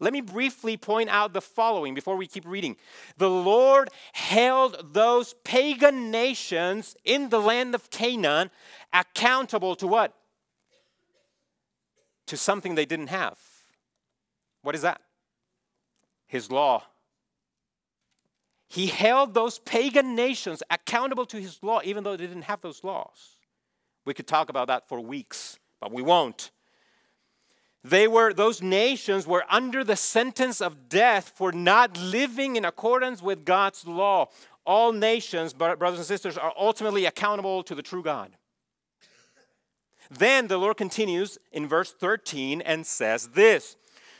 Let 0.00 0.12
me 0.12 0.22
briefly 0.22 0.76
point 0.76 1.08
out 1.08 1.32
the 1.32 1.40
following 1.40 1.94
before 1.94 2.16
we 2.16 2.26
keep 2.26 2.46
reading. 2.46 2.78
The 3.16 3.30
Lord 3.30 3.90
held 4.12 4.92
those 4.92 5.36
pagan 5.44 6.10
nations 6.10 6.96
in 7.04 7.28
the 7.28 7.38
land 7.38 7.76
of 7.76 7.90
Canaan 7.90 8.50
accountable 8.92 9.76
to 9.76 9.86
what? 9.86 10.16
To 12.30 12.36
something 12.36 12.76
they 12.76 12.86
didn't 12.86 13.08
have. 13.08 13.38
What 14.62 14.76
is 14.76 14.82
that? 14.82 15.00
His 16.28 16.50
law. 16.50 16.84
He 18.68 18.86
held 18.86 19.34
those 19.34 19.58
pagan 19.58 20.14
nations 20.14 20.62
accountable 20.70 21.26
to 21.26 21.40
his 21.40 21.60
law, 21.60 21.80
even 21.82 22.04
though 22.04 22.16
they 22.16 22.28
didn't 22.28 22.42
have 22.42 22.60
those 22.60 22.84
laws. 22.84 23.36
We 24.04 24.14
could 24.14 24.28
talk 24.28 24.48
about 24.48 24.68
that 24.68 24.88
for 24.88 25.00
weeks, 25.00 25.58
but 25.80 25.90
we 25.90 26.02
won't. 26.02 26.52
They 27.82 28.06
were, 28.06 28.32
those 28.32 28.62
nations 28.62 29.26
were 29.26 29.44
under 29.50 29.82
the 29.82 29.96
sentence 29.96 30.60
of 30.60 30.88
death 30.88 31.32
for 31.34 31.50
not 31.50 31.98
living 31.98 32.54
in 32.54 32.64
accordance 32.64 33.20
with 33.20 33.44
God's 33.44 33.88
law. 33.88 34.28
All 34.64 34.92
nations, 34.92 35.52
brothers 35.52 35.98
and 35.98 36.06
sisters, 36.06 36.38
are 36.38 36.52
ultimately 36.56 37.06
accountable 37.06 37.64
to 37.64 37.74
the 37.74 37.82
true 37.82 38.04
God. 38.04 38.36
Then 40.10 40.48
the 40.48 40.58
Lord 40.58 40.76
continues 40.76 41.38
in 41.52 41.68
verse 41.68 41.92
13 41.92 42.60
and 42.62 42.86
says 42.86 43.28
this 43.28 43.76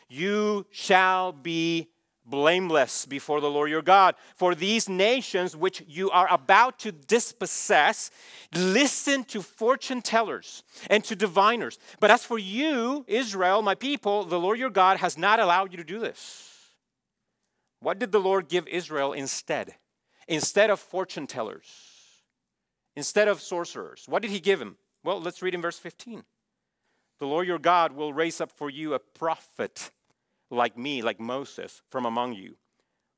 You 0.08 0.66
shall 0.70 1.32
be 1.32 1.88
blameless 2.24 3.06
before 3.06 3.40
the 3.40 3.50
Lord 3.50 3.70
your 3.70 3.82
God. 3.82 4.14
For 4.36 4.54
these 4.54 4.88
nations 4.88 5.56
which 5.56 5.82
you 5.88 6.10
are 6.10 6.32
about 6.32 6.78
to 6.80 6.92
dispossess, 6.92 8.10
listen 8.54 9.24
to 9.24 9.42
fortune 9.42 10.00
tellers 10.00 10.62
and 10.88 11.02
to 11.04 11.16
diviners. 11.16 11.78
But 11.98 12.12
as 12.12 12.24
for 12.24 12.38
you, 12.38 13.04
Israel, 13.08 13.62
my 13.62 13.74
people, 13.74 14.24
the 14.24 14.38
Lord 14.38 14.58
your 14.58 14.70
God 14.70 14.98
has 14.98 15.18
not 15.18 15.40
allowed 15.40 15.72
you 15.72 15.76
to 15.78 15.84
do 15.84 15.98
this. 15.98 16.46
What 17.80 17.98
did 17.98 18.12
the 18.12 18.20
Lord 18.20 18.48
give 18.48 18.68
Israel 18.68 19.12
instead? 19.12 19.74
Instead 20.28 20.70
of 20.70 20.78
fortune 20.78 21.26
tellers, 21.26 21.66
instead 22.94 23.26
of 23.26 23.40
sorcerers, 23.40 24.04
what 24.06 24.22
did 24.22 24.30
he 24.30 24.38
give 24.38 24.60
him? 24.60 24.76
Well, 25.02 25.20
let's 25.20 25.42
read 25.42 25.54
in 25.54 25.62
verse 25.62 25.78
15. 25.78 26.24
The 27.18 27.26
Lord 27.26 27.46
your 27.46 27.58
God 27.58 27.92
will 27.92 28.12
raise 28.12 28.40
up 28.40 28.50
for 28.50 28.70
you 28.70 28.94
a 28.94 28.98
prophet 28.98 29.90
like 30.50 30.76
me, 30.76 31.02
like 31.02 31.20
Moses, 31.20 31.82
from 31.90 32.06
among 32.06 32.34
you. 32.34 32.56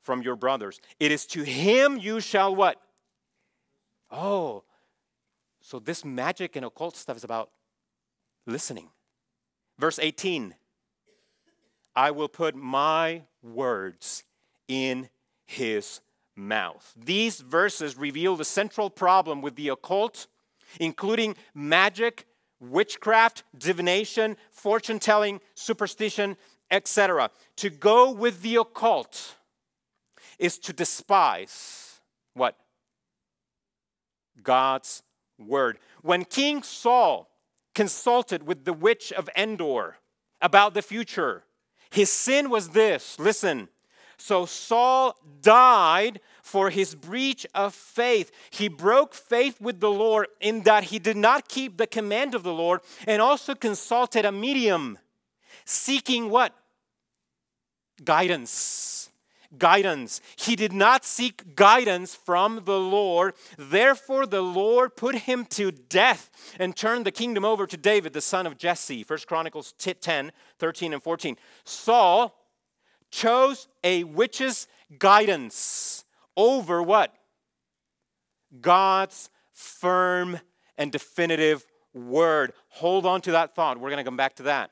from 0.03 0.23
your 0.23 0.37
brothers. 0.37 0.81
It 0.99 1.13
is 1.13 1.27
to 1.27 1.43
him 1.45 1.97
you 1.97 2.21
shall 2.21 2.55
what? 2.55 2.77
Oh, 4.11 4.65
so 5.61 5.79
this 5.79 6.05
magic 6.05 6.57
and 6.57 6.67
occult 6.67 6.97
stuff 6.97 7.17
is 7.17 7.25
about 7.25 7.51
listening. 8.47 8.89
Verse 9.79 9.99
18 9.99 10.55
I 11.95 12.11
will 12.11 12.29
put 12.29 12.55
my 12.57 13.23
words 13.43 14.25
in 14.67 15.09
his 15.45 16.01
mouth. 16.35 16.93
These 16.97 17.41
verses 17.41 17.97
reveal 17.97 18.35
the 18.37 18.45
central 18.45 18.89
problem 18.91 19.43
with 19.43 19.57
the 19.57 19.69
occult, 19.69 20.27
including 20.81 21.37
magic, 21.55 22.27
witchcraft, 22.61 23.43
divination, 23.57 24.37
fortune 24.51 24.99
telling, 24.99 25.41
superstition, 25.55 26.37
etc. 26.71 27.31
To 27.57 27.71
go 27.71 28.11
with 28.11 28.43
the 28.43 28.57
occult 28.57 29.37
is 30.39 30.59
to 30.59 30.73
despise 30.73 32.01
what? 32.35 32.57
God's 34.43 35.03
word. 35.39 35.79
When 36.03 36.25
King 36.25 36.63
Saul 36.63 37.29
consulted 37.75 38.47
with 38.47 38.65
the 38.65 38.73
witch 38.73 39.13
of 39.13 39.29
Endor 39.37 39.99
about 40.41 40.75
the 40.75 40.83
future, 40.83 41.45
his 41.91 42.11
sin 42.11 42.51
was 42.51 42.71
this 42.71 43.19
listen. 43.19 43.69
So 44.17 44.47
Saul 44.47 45.17
died 45.41 46.21
for 46.43 46.71
his 46.71 46.95
breach 46.95 47.47
of 47.55 47.75
faith. 47.75 48.31
He 48.51 48.69
broke 48.69 49.15
faith 49.15 49.61
with 49.61 49.81
the 49.81 49.91
Lord 49.91 50.27
in 50.41 50.63
that 50.63 50.85
he 50.85 50.99
did 50.99 51.17
not 51.17 51.49
keep 51.49 51.79
the 51.79 51.87
command 51.87 52.35
of 52.35 52.43
the 52.43 52.53
Lord 52.53 52.81
and 53.07 53.23
also 53.23 53.55
consulted 53.55 54.25
a 54.25 54.33
medium 54.33 54.99
seeking 55.65 56.29
what? 56.29 56.55
Guidance 58.05 58.93
guidance. 59.59 60.21
He 60.37 60.57
did 60.57 60.73
not 60.73 61.05
seek 61.05 61.55
guidance 61.55 62.15
from 62.15 62.63
the 62.65 62.79
Lord. 62.79 63.35
Therefore, 63.59 64.27
the 64.27 64.41
Lord 64.41 64.97
put 64.97 65.15
him 65.15 65.45
to 65.51 65.71
death 65.71 66.31
and 66.59 66.75
turned 66.75 67.05
the 67.05 67.13
kingdom 67.13 67.45
over 67.45 67.67
to 67.67 67.77
David, 67.77 68.13
the 68.13 68.21
son 68.21 68.47
of 68.47 68.57
Jesse. 68.57 69.05
1 69.07 69.19
Chronicles 69.27 69.75
10, 69.79 70.33
13, 70.59 70.93
and 70.95 71.03
14. 71.03 71.37
Saul 71.65 72.35
chose 73.11 73.69
a 73.85 74.05
witch's 74.05 74.67
guidance 74.99 76.05
over 76.37 76.83
what? 76.83 77.15
God's 78.61 79.31
firm 79.53 80.39
and 80.77 80.91
definitive 80.91 81.65
word. 81.95 82.53
Hold 82.69 83.07
on 83.07 83.21
to 83.23 83.33
that 83.33 83.55
thought. 83.55 83.79
We're 83.79 83.91
going 83.91 83.99
to 83.99 84.05
come 84.05 84.17
back 84.17 84.37
to 84.37 84.45
that. 84.45 84.71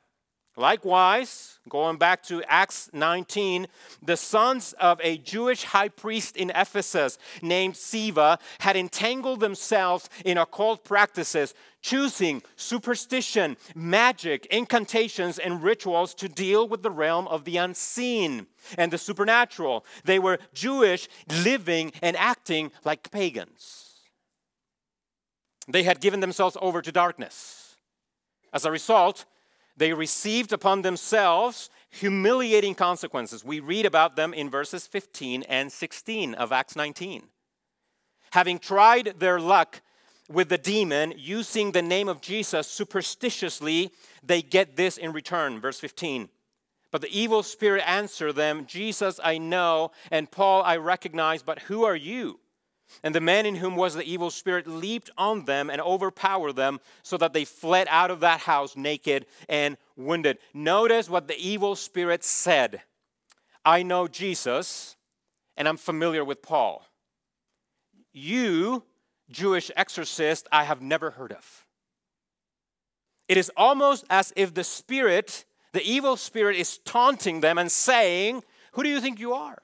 Likewise, 0.56 1.58
going 1.68 1.96
back 1.96 2.22
to 2.24 2.42
Acts 2.42 2.90
19, 2.92 3.68
the 4.02 4.16
sons 4.16 4.72
of 4.74 5.00
a 5.00 5.16
Jewish 5.16 5.62
high 5.62 5.88
priest 5.88 6.36
in 6.36 6.50
Ephesus 6.50 7.18
named 7.40 7.74
Sceva 7.74 8.38
had 8.58 8.76
entangled 8.76 9.40
themselves 9.40 10.10
in 10.24 10.36
occult 10.36 10.84
practices, 10.84 11.54
choosing 11.82 12.42
superstition, 12.56 13.56
magic, 13.76 14.44
incantations, 14.46 15.38
and 15.38 15.62
rituals 15.62 16.14
to 16.14 16.28
deal 16.28 16.68
with 16.68 16.82
the 16.82 16.90
realm 16.90 17.28
of 17.28 17.44
the 17.44 17.56
unseen 17.56 18.48
and 18.76 18.92
the 18.92 18.98
supernatural. 18.98 19.86
They 20.04 20.18
were 20.18 20.38
Jewish, 20.52 21.08
living 21.44 21.92
and 22.02 22.16
acting 22.16 22.72
like 22.84 23.10
pagans. 23.12 24.00
They 25.68 25.84
had 25.84 26.00
given 26.00 26.18
themselves 26.18 26.56
over 26.60 26.82
to 26.82 26.90
darkness. 26.90 27.76
As 28.52 28.64
a 28.64 28.72
result, 28.72 29.24
they 29.80 29.94
received 29.94 30.52
upon 30.52 30.82
themselves 30.82 31.70
humiliating 31.88 32.74
consequences. 32.74 33.42
We 33.42 33.60
read 33.60 33.86
about 33.86 34.14
them 34.14 34.34
in 34.34 34.50
verses 34.50 34.86
15 34.86 35.42
and 35.44 35.72
16 35.72 36.34
of 36.34 36.52
Acts 36.52 36.76
19. 36.76 37.22
Having 38.32 38.58
tried 38.58 39.14
their 39.18 39.40
luck 39.40 39.80
with 40.28 40.50
the 40.50 40.58
demon 40.58 41.14
using 41.16 41.72
the 41.72 41.80
name 41.80 42.10
of 42.10 42.20
Jesus 42.20 42.66
superstitiously, 42.66 43.90
they 44.22 44.42
get 44.42 44.76
this 44.76 44.98
in 44.98 45.12
return. 45.12 45.58
Verse 45.58 45.80
15. 45.80 46.28
But 46.90 47.00
the 47.00 47.18
evil 47.18 47.42
spirit 47.42 47.82
answered 47.86 48.34
them, 48.34 48.66
Jesus 48.66 49.18
I 49.24 49.38
know, 49.38 49.92
and 50.10 50.30
Paul 50.30 50.62
I 50.62 50.76
recognize, 50.76 51.42
but 51.42 51.60
who 51.60 51.84
are 51.84 51.96
you? 51.96 52.38
And 53.02 53.14
the 53.14 53.20
man 53.20 53.46
in 53.46 53.56
whom 53.56 53.76
was 53.76 53.94
the 53.94 54.04
evil 54.04 54.30
spirit 54.30 54.66
leaped 54.66 55.10
on 55.16 55.44
them 55.44 55.70
and 55.70 55.80
overpowered 55.80 56.56
them 56.56 56.80
so 57.02 57.16
that 57.16 57.32
they 57.32 57.44
fled 57.44 57.86
out 57.90 58.10
of 58.10 58.20
that 58.20 58.40
house 58.40 58.76
naked 58.76 59.26
and 59.48 59.76
wounded. 59.96 60.38
Notice 60.52 61.08
what 61.08 61.28
the 61.28 61.38
evil 61.38 61.76
spirit 61.76 62.24
said 62.24 62.82
I 63.64 63.82
know 63.82 64.08
Jesus 64.08 64.96
and 65.56 65.68
I'm 65.68 65.76
familiar 65.76 66.24
with 66.24 66.42
Paul. 66.42 66.86
You, 68.12 68.84
Jewish 69.30 69.70
exorcist, 69.76 70.48
I 70.50 70.64
have 70.64 70.80
never 70.80 71.10
heard 71.10 71.32
of. 71.32 71.66
It 73.28 73.36
is 73.36 73.50
almost 73.56 74.04
as 74.10 74.32
if 74.34 74.54
the 74.54 74.64
spirit, 74.64 75.44
the 75.72 75.82
evil 75.82 76.16
spirit, 76.16 76.56
is 76.56 76.78
taunting 76.78 77.40
them 77.40 77.58
and 77.58 77.70
saying, 77.70 78.42
Who 78.72 78.82
do 78.82 78.88
you 78.88 79.00
think 79.00 79.20
you 79.20 79.34
are? 79.34 79.62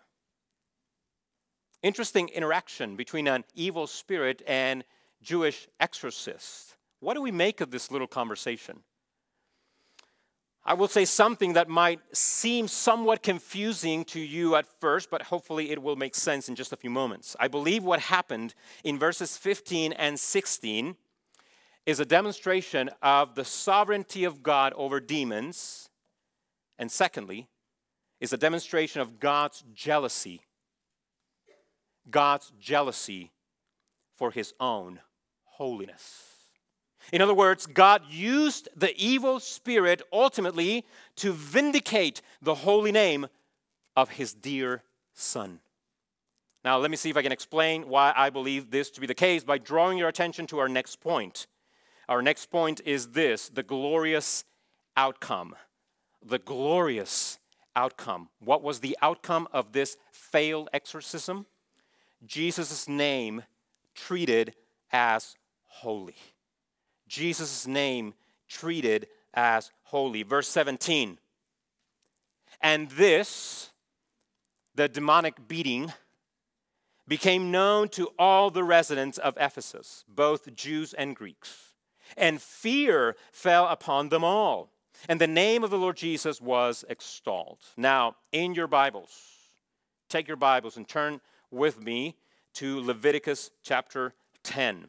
Interesting 1.86 2.30
interaction 2.30 2.96
between 2.96 3.28
an 3.28 3.44
evil 3.54 3.86
spirit 3.86 4.42
and 4.44 4.82
Jewish 5.22 5.68
exorcist. 5.78 6.74
What 6.98 7.14
do 7.14 7.22
we 7.22 7.30
make 7.30 7.60
of 7.60 7.70
this 7.70 7.92
little 7.92 8.08
conversation? 8.08 8.80
I 10.64 10.74
will 10.74 10.88
say 10.88 11.04
something 11.04 11.52
that 11.52 11.68
might 11.68 12.00
seem 12.12 12.66
somewhat 12.66 13.22
confusing 13.22 14.04
to 14.06 14.18
you 14.18 14.56
at 14.56 14.66
first, 14.80 15.10
but 15.10 15.22
hopefully 15.22 15.70
it 15.70 15.80
will 15.80 15.94
make 15.94 16.16
sense 16.16 16.48
in 16.48 16.56
just 16.56 16.72
a 16.72 16.76
few 16.76 16.90
moments. 16.90 17.36
I 17.38 17.46
believe 17.46 17.84
what 17.84 18.00
happened 18.00 18.56
in 18.82 18.98
verses 18.98 19.36
15 19.36 19.92
and 19.92 20.18
16 20.18 20.96
is 21.86 22.00
a 22.00 22.04
demonstration 22.04 22.90
of 23.00 23.36
the 23.36 23.44
sovereignty 23.44 24.24
of 24.24 24.42
God 24.42 24.72
over 24.74 24.98
demons, 24.98 25.88
and 26.80 26.90
secondly, 26.90 27.46
is 28.18 28.32
a 28.32 28.36
demonstration 28.36 29.00
of 29.00 29.20
God's 29.20 29.62
jealousy 29.72 30.40
God's 32.10 32.52
jealousy 32.60 33.32
for 34.16 34.30
his 34.30 34.54
own 34.60 35.00
holiness. 35.44 36.32
In 37.12 37.22
other 37.22 37.34
words, 37.34 37.66
God 37.66 38.02
used 38.10 38.68
the 38.74 38.96
evil 38.96 39.38
spirit 39.38 40.02
ultimately 40.12 40.84
to 41.16 41.32
vindicate 41.32 42.20
the 42.42 42.54
holy 42.54 42.92
name 42.92 43.28
of 43.94 44.10
his 44.10 44.34
dear 44.34 44.82
son. 45.14 45.60
Now, 46.64 46.78
let 46.78 46.90
me 46.90 46.96
see 46.96 47.10
if 47.10 47.16
I 47.16 47.22
can 47.22 47.32
explain 47.32 47.88
why 47.88 48.12
I 48.16 48.30
believe 48.30 48.70
this 48.70 48.90
to 48.90 49.00
be 49.00 49.06
the 49.06 49.14
case 49.14 49.44
by 49.44 49.58
drawing 49.58 49.98
your 49.98 50.08
attention 50.08 50.48
to 50.48 50.58
our 50.58 50.68
next 50.68 51.00
point. 51.00 51.46
Our 52.08 52.22
next 52.22 52.46
point 52.46 52.80
is 52.84 53.10
this 53.10 53.48
the 53.48 53.62
glorious 53.62 54.44
outcome. 54.96 55.54
The 56.24 56.40
glorious 56.40 57.38
outcome. 57.76 58.30
What 58.40 58.64
was 58.64 58.80
the 58.80 58.98
outcome 59.00 59.46
of 59.52 59.72
this 59.72 59.96
failed 60.10 60.68
exorcism? 60.72 61.46
Jesus' 62.26 62.88
name 62.88 63.42
treated 63.94 64.54
as 64.92 65.36
holy. 65.64 66.16
Jesus' 67.08 67.66
name 67.66 68.14
treated 68.48 69.08
as 69.34 69.70
holy. 69.84 70.22
Verse 70.22 70.48
17. 70.48 71.18
And 72.60 72.90
this, 72.90 73.70
the 74.74 74.88
demonic 74.88 75.46
beating, 75.46 75.92
became 77.08 77.50
known 77.50 77.88
to 77.90 78.08
all 78.18 78.50
the 78.50 78.64
residents 78.64 79.18
of 79.18 79.36
Ephesus, 79.38 80.04
both 80.08 80.54
Jews 80.54 80.92
and 80.94 81.14
Greeks. 81.14 81.74
And 82.16 82.40
fear 82.40 83.16
fell 83.32 83.66
upon 83.68 84.08
them 84.08 84.24
all. 84.24 84.70
And 85.08 85.20
the 85.20 85.26
name 85.26 85.62
of 85.62 85.70
the 85.70 85.78
Lord 85.78 85.96
Jesus 85.96 86.40
was 86.40 86.84
extolled. 86.88 87.58
Now, 87.76 88.16
in 88.32 88.54
your 88.54 88.66
Bibles, 88.66 89.10
take 90.08 90.26
your 90.26 90.36
Bibles 90.36 90.76
and 90.76 90.88
turn 90.88 91.20
with 91.50 91.80
me 91.80 92.16
to 92.54 92.80
Leviticus 92.80 93.50
chapter 93.62 94.14
10. 94.42 94.88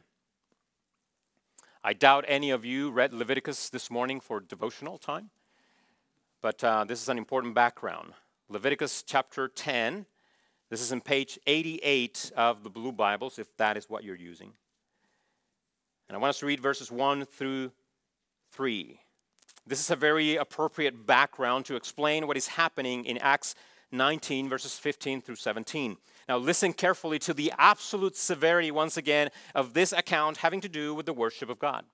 I 1.84 1.92
doubt 1.92 2.24
any 2.28 2.50
of 2.50 2.64
you 2.64 2.90
read 2.90 3.12
Leviticus 3.12 3.70
this 3.70 3.90
morning 3.90 4.20
for 4.20 4.40
devotional 4.40 4.98
time, 4.98 5.30
but 6.40 6.62
uh, 6.64 6.84
this 6.84 7.02
is 7.02 7.08
an 7.08 7.18
important 7.18 7.54
background. 7.54 8.12
Leviticus 8.48 9.02
chapter 9.02 9.48
10. 9.48 10.06
This 10.70 10.80
is 10.80 10.92
in 10.92 11.00
page 11.00 11.38
88 11.46 12.32
of 12.36 12.62
the 12.62 12.70
Blue 12.70 12.92
Bibles, 12.92 13.38
if 13.38 13.56
that 13.56 13.76
is 13.76 13.88
what 13.88 14.04
you're 14.04 14.16
using. 14.16 14.52
And 16.08 16.16
I 16.16 16.18
want 16.18 16.30
us 16.30 16.38
to 16.40 16.46
read 16.46 16.60
verses 16.60 16.90
1 16.90 17.26
through 17.26 17.72
3. 18.52 18.98
This 19.66 19.80
is 19.80 19.90
a 19.90 19.96
very 19.96 20.36
appropriate 20.36 21.06
background 21.06 21.66
to 21.66 21.76
explain 21.76 22.26
what 22.26 22.38
is 22.38 22.48
happening 22.48 23.04
in 23.04 23.18
Acts 23.18 23.54
19, 23.92 24.48
verses 24.48 24.78
15 24.78 25.20
through 25.20 25.36
17. 25.36 25.96
Now, 26.28 26.36
listen 26.36 26.74
carefully 26.74 27.18
to 27.20 27.32
the 27.32 27.52
absolute 27.56 28.14
severity, 28.14 28.70
once 28.70 28.98
again, 28.98 29.30
of 29.54 29.72
this 29.72 29.92
account 29.92 30.38
having 30.38 30.60
to 30.60 30.68
do 30.68 30.94
with 30.94 31.06
the 31.06 31.14
worship 31.14 31.48
of 31.48 31.58
God. 31.58 31.86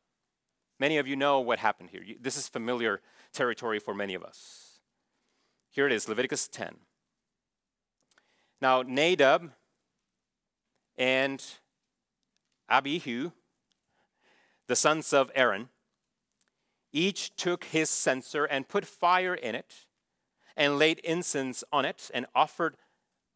Many 0.80 0.98
of 0.98 1.06
you 1.06 1.14
know 1.14 1.38
what 1.38 1.60
happened 1.60 1.90
here. 1.90 2.02
This 2.20 2.36
is 2.36 2.48
familiar 2.48 3.00
territory 3.32 3.78
for 3.78 3.94
many 3.94 4.14
of 4.14 4.24
us. 4.24 4.80
Here 5.70 5.86
it 5.86 5.92
is 5.92 6.08
Leviticus 6.08 6.48
10. 6.48 6.74
Now, 8.60 8.82
Nadab 8.82 9.52
and 10.96 11.44
Abihu, 12.68 13.30
the 14.66 14.76
sons 14.76 15.12
of 15.12 15.30
Aaron, 15.36 15.68
each 16.92 17.36
took 17.36 17.64
his 17.64 17.88
censer 17.88 18.44
and 18.44 18.68
put 18.68 18.84
fire 18.84 19.34
in 19.34 19.54
it 19.54 19.86
and 20.56 20.78
laid 20.78 20.98
incense 21.00 21.62
on 21.72 21.84
it 21.84 22.10
and 22.14 22.26
offered 22.34 22.76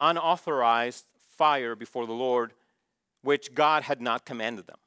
unauthorized 0.00 1.04
fire 1.36 1.74
before 1.74 2.06
the 2.06 2.12
Lord, 2.12 2.52
which 3.22 3.54
God 3.54 3.84
had 3.84 4.00
not 4.00 4.24
commanded 4.24 4.66
them. 4.66 4.78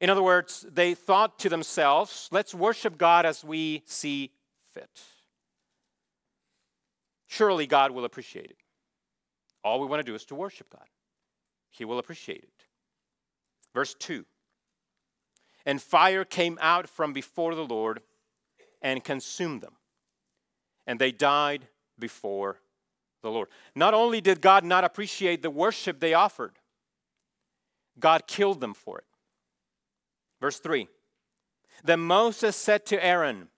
In 0.00 0.10
other 0.10 0.22
words, 0.22 0.66
they 0.70 0.94
thought 0.94 1.38
to 1.40 1.48
themselves, 1.48 2.28
let's 2.30 2.54
worship 2.54 2.98
God 2.98 3.24
as 3.24 3.42
we 3.42 3.82
see 3.86 4.30
fit. 4.72 4.90
Surely 7.26 7.66
God 7.66 7.90
will 7.90 8.04
appreciate 8.04 8.50
it. 8.50 8.58
All 9.64 9.80
we 9.80 9.86
want 9.86 10.00
to 10.00 10.10
do 10.10 10.14
is 10.14 10.24
to 10.26 10.34
worship 10.34 10.70
God, 10.70 10.86
He 11.70 11.84
will 11.84 11.98
appreciate 11.98 12.42
it. 12.42 12.64
Verse 13.74 13.94
2 13.94 14.24
And 15.64 15.82
fire 15.82 16.24
came 16.24 16.58
out 16.60 16.88
from 16.88 17.12
before 17.12 17.54
the 17.54 17.64
Lord 17.64 18.02
and 18.80 19.02
consumed 19.02 19.62
them, 19.62 19.74
and 20.86 20.98
they 20.98 21.10
died 21.10 21.66
before 21.98 22.60
the 23.26 23.32
Lord. 23.32 23.48
Not 23.74 23.94
only 23.94 24.20
did 24.20 24.40
God 24.40 24.64
not 24.64 24.84
appreciate 24.84 25.42
the 25.42 25.50
worship 25.50 26.00
they 26.00 26.14
offered, 26.14 26.58
God 27.98 28.26
killed 28.26 28.60
them 28.60 28.74
for 28.74 28.98
it. 28.98 29.04
Verse 30.40 30.58
3 30.58 30.88
Then 31.84 32.00
Moses 32.00 32.56
said 32.56 32.86
to 32.86 33.04
Aaron, 33.04 33.48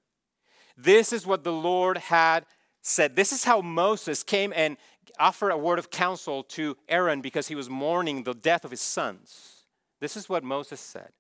This 0.77 1.13
is 1.13 1.27
what 1.27 1.45
the 1.45 1.53
Lord 1.53 1.99
had 1.99 2.47
said. 2.83 3.17
This 3.17 3.33
is 3.33 3.45
how 3.45 3.61
Moses 3.61 4.23
came 4.23 4.53
and 4.55 4.77
offered 5.19 5.51
a 5.51 5.59
word 5.59 5.79
of 5.79 5.91
counsel 5.91 6.43
to 6.45 6.77
Aaron 6.89 7.21
because 7.21 7.49
he 7.49 7.55
was 7.55 7.69
mourning 7.69 8.23
the 8.23 8.35
death 8.35 8.65
of 8.65 8.71
his 8.71 8.81
sons. 8.81 9.65
This 10.01 10.17
is 10.17 10.29
what 10.29 10.45
Moses 10.45 10.81
said 10.81 11.11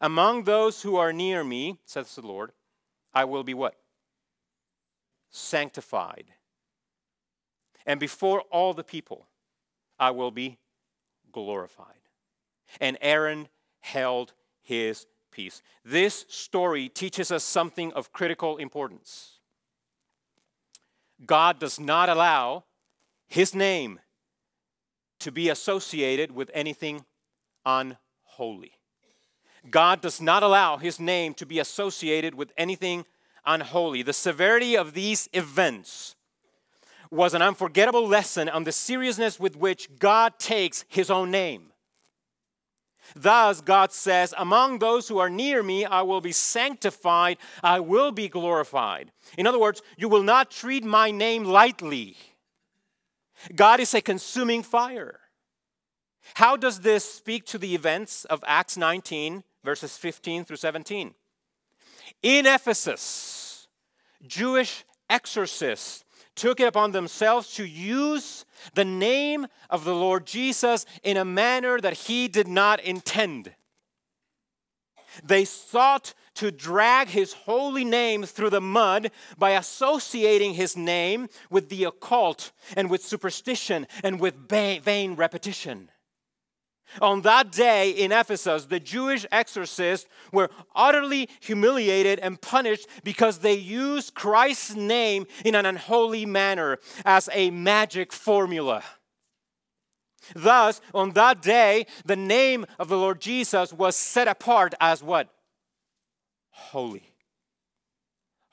Among 0.00 0.44
those 0.44 0.82
who 0.82 0.96
are 0.96 1.12
near 1.12 1.44
me, 1.44 1.78
says 1.84 2.14
the 2.14 2.26
Lord, 2.26 2.52
I 3.12 3.24
will 3.24 3.44
be 3.44 3.54
what? 3.54 3.76
Sanctified. 5.30 6.26
And 7.86 8.00
before 8.00 8.40
all 8.50 8.74
the 8.74 8.84
people, 8.84 9.26
I 9.98 10.10
will 10.10 10.30
be 10.30 10.58
glorified. 11.32 11.86
And 12.80 12.96
Aaron 13.00 13.48
held 13.80 14.32
his 14.62 15.06
peace. 15.30 15.62
This 15.84 16.24
story 16.28 16.88
teaches 16.88 17.30
us 17.30 17.44
something 17.44 17.92
of 17.92 18.12
critical 18.12 18.56
importance. 18.56 19.38
God 21.26 21.58
does 21.58 21.78
not 21.78 22.08
allow 22.08 22.64
his 23.26 23.54
name 23.54 24.00
to 25.20 25.30
be 25.30 25.48
associated 25.48 26.32
with 26.32 26.50
anything 26.54 27.04
unholy. 27.64 28.72
God 29.70 30.00
does 30.00 30.20
not 30.20 30.42
allow 30.42 30.76
his 30.76 31.00
name 31.00 31.34
to 31.34 31.46
be 31.46 31.58
associated 31.58 32.34
with 32.34 32.52
anything 32.56 33.06
unholy. 33.46 34.02
The 34.02 34.12
severity 34.12 34.76
of 34.76 34.92
these 34.92 35.28
events 35.32 36.16
was 37.10 37.34
an 37.34 37.42
unforgettable 37.42 38.06
lesson 38.06 38.48
on 38.48 38.64
the 38.64 38.72
seriousness 38.72 39.38
with 39.38 39.56
which 39.56 39.88
God 39.98 40.38
takes 40.38 40.84
his 40.88 41.10
own 41.10 41.30
name. 41.30 41.72
Thus, 43.14 43.60
God 43.60 43.92
says, 43.92 44.34
Among 44.36 44.78
those 44.78 45.08
who 45.08 45.18
are 45.18 45.30
near 45.30 45.62
me, 45.62 45.84
I 45.84 46.02
will 46.02 46.20
be 46.20 46.32
sanctified, 46.32 47.36
I 47.62 47.80
will 47.80 48.12
be 48.12 48.28
glorified. 48.28 49.12
In 49.36 49.46
other 49.46 49.58
words, 49.58 49.82
you 49.96 50.08
will 50.08 50.22
not 50.22 50.50
treat 50.50 50.84
my 50.84 51.10
name 51.10 51.44
lightly. 51.44 52.16
God 53.54 53.80
is 53.80 53.94
a 53.94 54.00
consuming 54.00 54.62
fire. 54.62 55.20
How 56.34 56.56
does 56.56 56.80
this 56.80 57.04
speak 57.04 57.44
to 57.46 57.58
the 57.58 57.74
events 57.74 58.24
of 58.24 58.42
Acts 58.46 58.76
19, 58.76 59.44
verses 59.62 59.96
15 59.96 60.44
through 60.44 60.56
17? 60.56 61.14
In 62.22 62.46
Ephesus, 62.46 63.68
Jewish 64.26 64.84
exorcists 65.10 66.03
took 66.34 66.60
it 66.60 66.66
upon 66.66 66.92
themselves 66.92 67.54
to 67.54 67.64
use 67.64 68.44
the 68.74 68.84
name 68.84 69.46
of 69.70 69.84
the 69.84 69.94
Lord 69.94 70.26
Jesus 70.26 70.86
in 71.02 71.16
a 71.16 71.24
manner 71.24 71.80
that 71.80 71.94
he 71.94 72.28
did 72.28 72.48
not 72.48 72.80
intend. 72.80 73.54
They 75.22 75.44
sought 75.44 76.14
to 76.34 76.50
drag 76.50 77.08
his 77.08 77.32
holy 77.32 77.84
name 77.84 78.24
through 78.24 78.50
the 78.50 78.60
mud 78.60 79.10
by 79.38 79.50
associating 79.50 80.54
his 80.54 80.76
name 80.76 81.28
with 81.50 81.68
the 81.68 81.84
occult 81.84 82.50
and 82.76 82.90
with 82.90 83.04
superstition 83.04 83.86
and 84.02 84.18
with 84.18 84.48
vain 84.48 85.14
repetition. 85.14 85.90
On 87.00 87.22
that 87.22 87.50
day 87.50 87.90
in 87.90 88.12
Ephesus, 88.12 88.66
the 88.66 88.80
Jewish 88.80 89.26
exorcists 89.32 90.08
were 90.32 90.50
utterly 90.74 91.28
humiliated 91.40 92.18
and 92.20 92.40
punished 92.40 92.86
because 93.02 93.38
they 93.38 93.54
used 93.54 94.14
Christ's 94.14 94.74
name 94.74 95.26
in 95.44 95.54
an 95.54 95.66
unholy 95.66 96.26
manner 96.26 96.78
as 97.04 97.28
a 97.32 97.50
magic 97.50 98.12
formula. 98.12 98.82
Thus, 100.34 100.80
on 100.94 101.10
that 101.12 101.42
day, 101.42 101.86
the 102.04 102.16
name 102.16 102.64
of 102.78 102.88
the 102.88 102.96
Lord 102.96 103.20
Jesus 103.20 103.72
was 103.72 103.96
set 103.96 104.28
apart 104.28 104.74
as 104.80 105.02
what? 105.02 105.28
Holy 106.50 107.14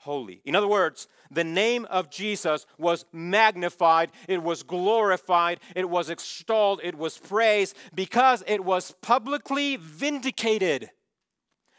holy. 0.02 0.40
In 0.44 0.56
other 0.56 0.66
words, 0.66 1.06
the 1.34 1.44
name 1.44 1.86
of 1.90 2.10
Jesus 2.10 2.66
was 2.78 3.04
magnified, 3.12 4.10
it 4.28 4.42
was 4.42 4.62
glorified, 4.62 5.60
it 5.74 5.88
was 5.88 6.10
extolled, 6.10 6.80
it 6.82 6.96
was 6.96 7.18
praised 7.18 7.76
because 7.94 8.42
it 8.46 8.64
was 8.64 8.94
publicly 9.00 9.76
vindicated 9.76 10.90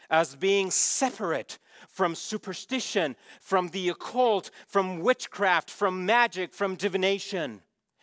as 0.09 0.35
being 0.35 0.69
separate 0.69 1.57
from 1.87 2.15
superstition, 2.15 3.15
from 3.41 3.69
the 3.69 3.89
occult, 3.89 4.51
from 4.67 4.99
witchcraft, 4.99 5.69
from 5.69 6.05
magic, 6.05 6.53
from 6.53 6.75
divination. 6.75 7.61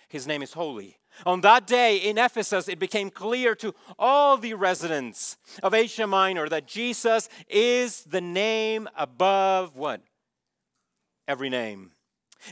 His 0.09 0.27
name 0.27 0.43
is 0.43 0.53
holy. 0.53 0.99
On 1.27 1.41
that 1.43 1.67
day 1.67 1.97
in 1.97 2.19
Ephesus, 2.19 2.69
it 2.69 2.79
became 2.79 3.11
clear 3.11 3.55
to 3.57 3.75
all 3.99 4.37
the 4.37 4.55
residents 4.55 5.37
of 5.63 5.75
Asia 5.75 6.07
Minor 6.07 6.49
that 6.49 6.67
Jesus 6.67 7.29
is 7.49 8.05
the 8.05 8.21
name 8.21 8.89
above 8.97 9.77
what? 9.77 10.01
Every 11.31 11.49
name. 11.49 11.93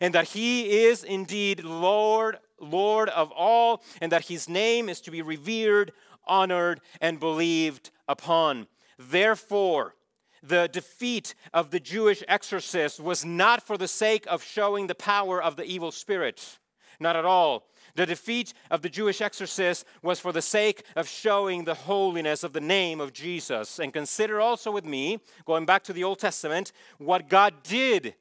And 0.01 0.15
that 0.15 0.29
he 0.29 0.85
is 0.85 1.03
indeed 1.03 1.65
Lord, 1.65 2.39
Lord 2.61 3.09
of 3.09 3.33
all, 3.33 3.83
and 4.01 4.13
that 4.13 4.27
his 4.27 4.49
name 4.49 4.89
is 4.89 5.01
to 5.03 5.11
be 5.11 5.21
revered, 5.21 5.93
honored, 6.27 6.81
and 7.01 7.19
believed 7.19 7.91
upon. 8.07 8.69
Therefore, 8.99 9.95
the 10.43 10.69
defeat 10.69 11.35
of 11.53 11.71
the 11.71 11.81
Jewish 11.81 12.23
exorcist 12.29 13.01
was 13.01 13.25
not 13.25 13.67
for 13.67 13.77
the 13.77 13.89
sake 13.89 14.25
of 14.29 14.45
showing 14.45 14.87
the 14.87 14.95
power 14.95 15.43
of 15.43 15.57
the 15.57 15.65
evil 15.65 15.91
spirit. 15.91 16.59
Not 17.01 17.17
at 17.17 17.25
all. 17.25 17.67
The 17.95 18.07
defeat 18.07 18.53
of 18.71 18.83
the 18.83 18.89
Jewish 18.89 19.21
exorcist 19.21 19.85
was 20.03 20.21
for 20.21 20.33
the 20.33 20.43
sake 20.43 20.85
of 20.95 21.09
showing 21.09 21.65
the 21.65 21.75
holiness 21.75 22.45
of 22.45 22.53
the 22.53 22.61
name 22.61 23.01
of 23.01 23.13
Jesus. 23.13 23.79
And 23.79 23.93
consider 23.93 24.41
also 24.41 24.71
with 24.71 24.85
me, 24.85 25.19
going 25.47 25.67
back 25.67 25.83
to 25.85 25.93
the 25.93 26.05
Old 26.05 26.19
Testament, 26.19 26.73
what 26.99 27.29
God 27.29 27.55
did 27.63 28.15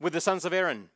with 0.00 0.12
the 0.12 0.20
sons 0.20 0.44
of 0.44 0.52
Aaron. 0.52 0.90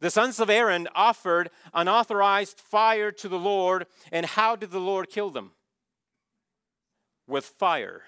The 0.00 0.10
sons 0.10 0.40
of 0.40 0.50
Aaron 0.50 0.88
offered 0.94 1.50
unauthorized 1.72 2.58
fire 2.58 3.12
to 3.12 3.28
the 3.28 3.38
Lord, 3.38 3.86
and 4.10 4.26
how 4.26 4.56
did 4.56 4.70
the 4.70 4.80
Lord 4.80 5.08
kill 5.08 5.30
them? 5.30 5.52
With 7.28 7.44
fire. 7.44 8.02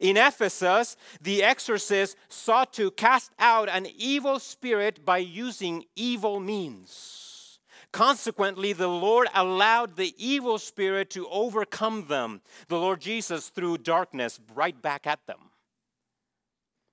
In 0.00 0.16
Ephesus, 0.16 0.96
the 1.20 1.42
exorcists 1.42 2.16
sought 2.28 2.72
to 2.72 2.90
cast 2.90 3.30
out 3.38 3.68
an 3.68 3.86
evil 3.96 4.38
spirit 4.38 5.04
by 5.04 5.18
using 5.18 5.84
evil 5.94 6.40
means. 6.40 7.60
Consequently, 7.92 8.72
the 8.72 8.88
Lord 8.88 9.28
allowed 9.34 9.94
the 9.94 10.14
evil 10.18 10.58
spirit 10.58 11.10
to 11.10 11.28
overcome 11.28 12.06
them. 12.08 12.40
The 12.66 12.78
Lord 12.78 13.00
Jesus 13.00 13.50
threw 13.50 13.78
darkness 13.78 14.40
right 14.54 14.80
back 14.82 15.06
at 15.06 15.24
them. 15.26 15.38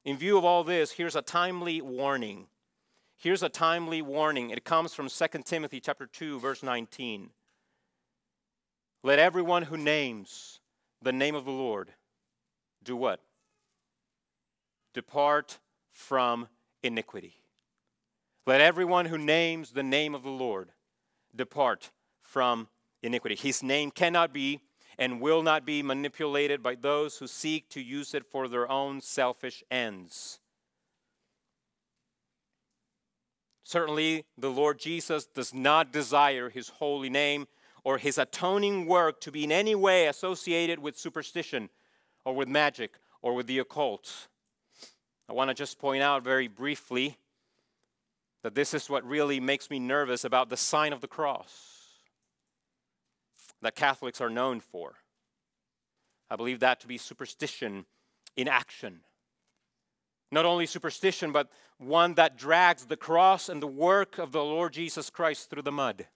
In 0.03 0.17
view 0.17 0.37
of 0.37 0.45
all 0.45 0.63
this, 0.63 0.91
here's 0.91 1.15
a 1.15 1.21
timely 1.21 1.81
warning. 1.81 2.47
Here's 3.17 3.43
a 3.43 3.49
timely 3.49 4.01
warning. 4.01 4.49
It 4.49 4.63
comes 4.63 4.93
from 4.93 5.09
2 5.09 5.27
Timothy 5.43 5.79
chapter 5.79 6.07
2 6.07 6.39
verse 6.39 6.63
19. 6.63 7.29
Let 9.03 9.19
everyone 9.19 9.63
who 9.63 9.77
names 9.77 10.59
the 11.01 11.11
name 11.11 11.35
of 11.35 11.45
the 11.45 11.51
Lord 11.51 11.93
do 12.83 12.95
what? 12.95 13.19
Depart 14.93 15.59
from 15.91 16.47
iniquity. 16.81 17.35
Let 18.47 18.61
everyone 18.61 19.05
who 19.05 19.17
names 19.17 19.71
the 19.71 19.83
name 19.83 20.15
of 20.15 20.23
the 20.23 20.29
Lord 20.29 20.71
depart 21.35 21.91
from 22.23 22.67
iniquity. 23.03 23.35
His 23.35 23.61
name 23.61 23.91
cannot 23.91 24.33
be 24.33 24.61
and 24.97 25.21
will 25.21 25.41
not 25.41 25.65
be 25.65 25.82
manipulated 25.82 26.62
by 26.62 26.75
those 26.75 27.17
who 27.17 27.27
seek 27.27 27.69
to 27.69 27.82
use 27.82 28.13
it 28.13 28.25
for 28.25 28.47
their 28.47 28.69
own 28.69 29.01
selfish 29.01 29.63
ends. 29.71 30.39
Certainly, 33.63 34.25
the 34.38 34.51
Lord 34.51 34.80
Jesus 34.80 35.25
does 35.25 35.54
not 35.54 35.93
desire 35.93 36.49
his 36.49 36.69
holy 36.69 37.10
name 37.10 37.47
or 37.84 37.97
his 37.97 38.17
atoning 38.17 38.86
work 38.86 39.21
to 39.21 39.32
be 39.32 39.45
in 39.45 39.51
any 39.51 39.75
way 39.75 40.08
associated 40.08 40.80
with 40.80 40.97
superstition 40.97 41.69
or 42.25 42.36
with 42.36 42.47
magic 42.47 42.99
or 43.21 43.34
with 43.34 43.47
the 43.47 43.60
occult. 43.60 44.27
I 45.30 45.34
want 45.34 45.49
to 45.49 45.54
just 45.54 45.80
point 45.80 46.04
out 46.04 46.23
very 46.23 46.47
briefly 46.47 47.17
that 48.43 48.56
this 48.56 48.73
is 48.73 48.89
what 48.89 49.06
really 49.06 49.39
makes 49.39 49.69
me 49.69 49.80
nervous 49.80 50.25
about 50.25 50.49
the 50.49 50.58
sign 50.58 50.93
of 50.93 51.01
the 51.01 51.08
cross 51.08 51.80
that 53.62 53.76
Catholics 53.76 54.21
are 54.21 54.30
known 54.30 54.60
for. 54.60 54.95
I 56.30 56.36
believe 56.36 56.62
that 56.62 56.80
to 56.82 56.88
be 56.88 56.97
superstition 56.97 57.86
in 58.36 58.47
action. 58.47 59.02
Not 60.32 60.45
only 60.45 60.65
superstition, 60.65 61.32
but 61.32 61.50
one 61.78 62.13
that 62.13 62.38
drags 62.38 62.86
the 62.86 62.95
cross 62.95 63.50
and 63.50 63.62
the 63.62 63.67
work 63.67 64.17
of 64.17 64.32
the 64.32 64.43
Lord 64.43 64.74
Jesus 64.74 65.10
Christ 65.10 65.50
through 65.50 65.63
the 65.63 65.71
mud. 65.71 66.08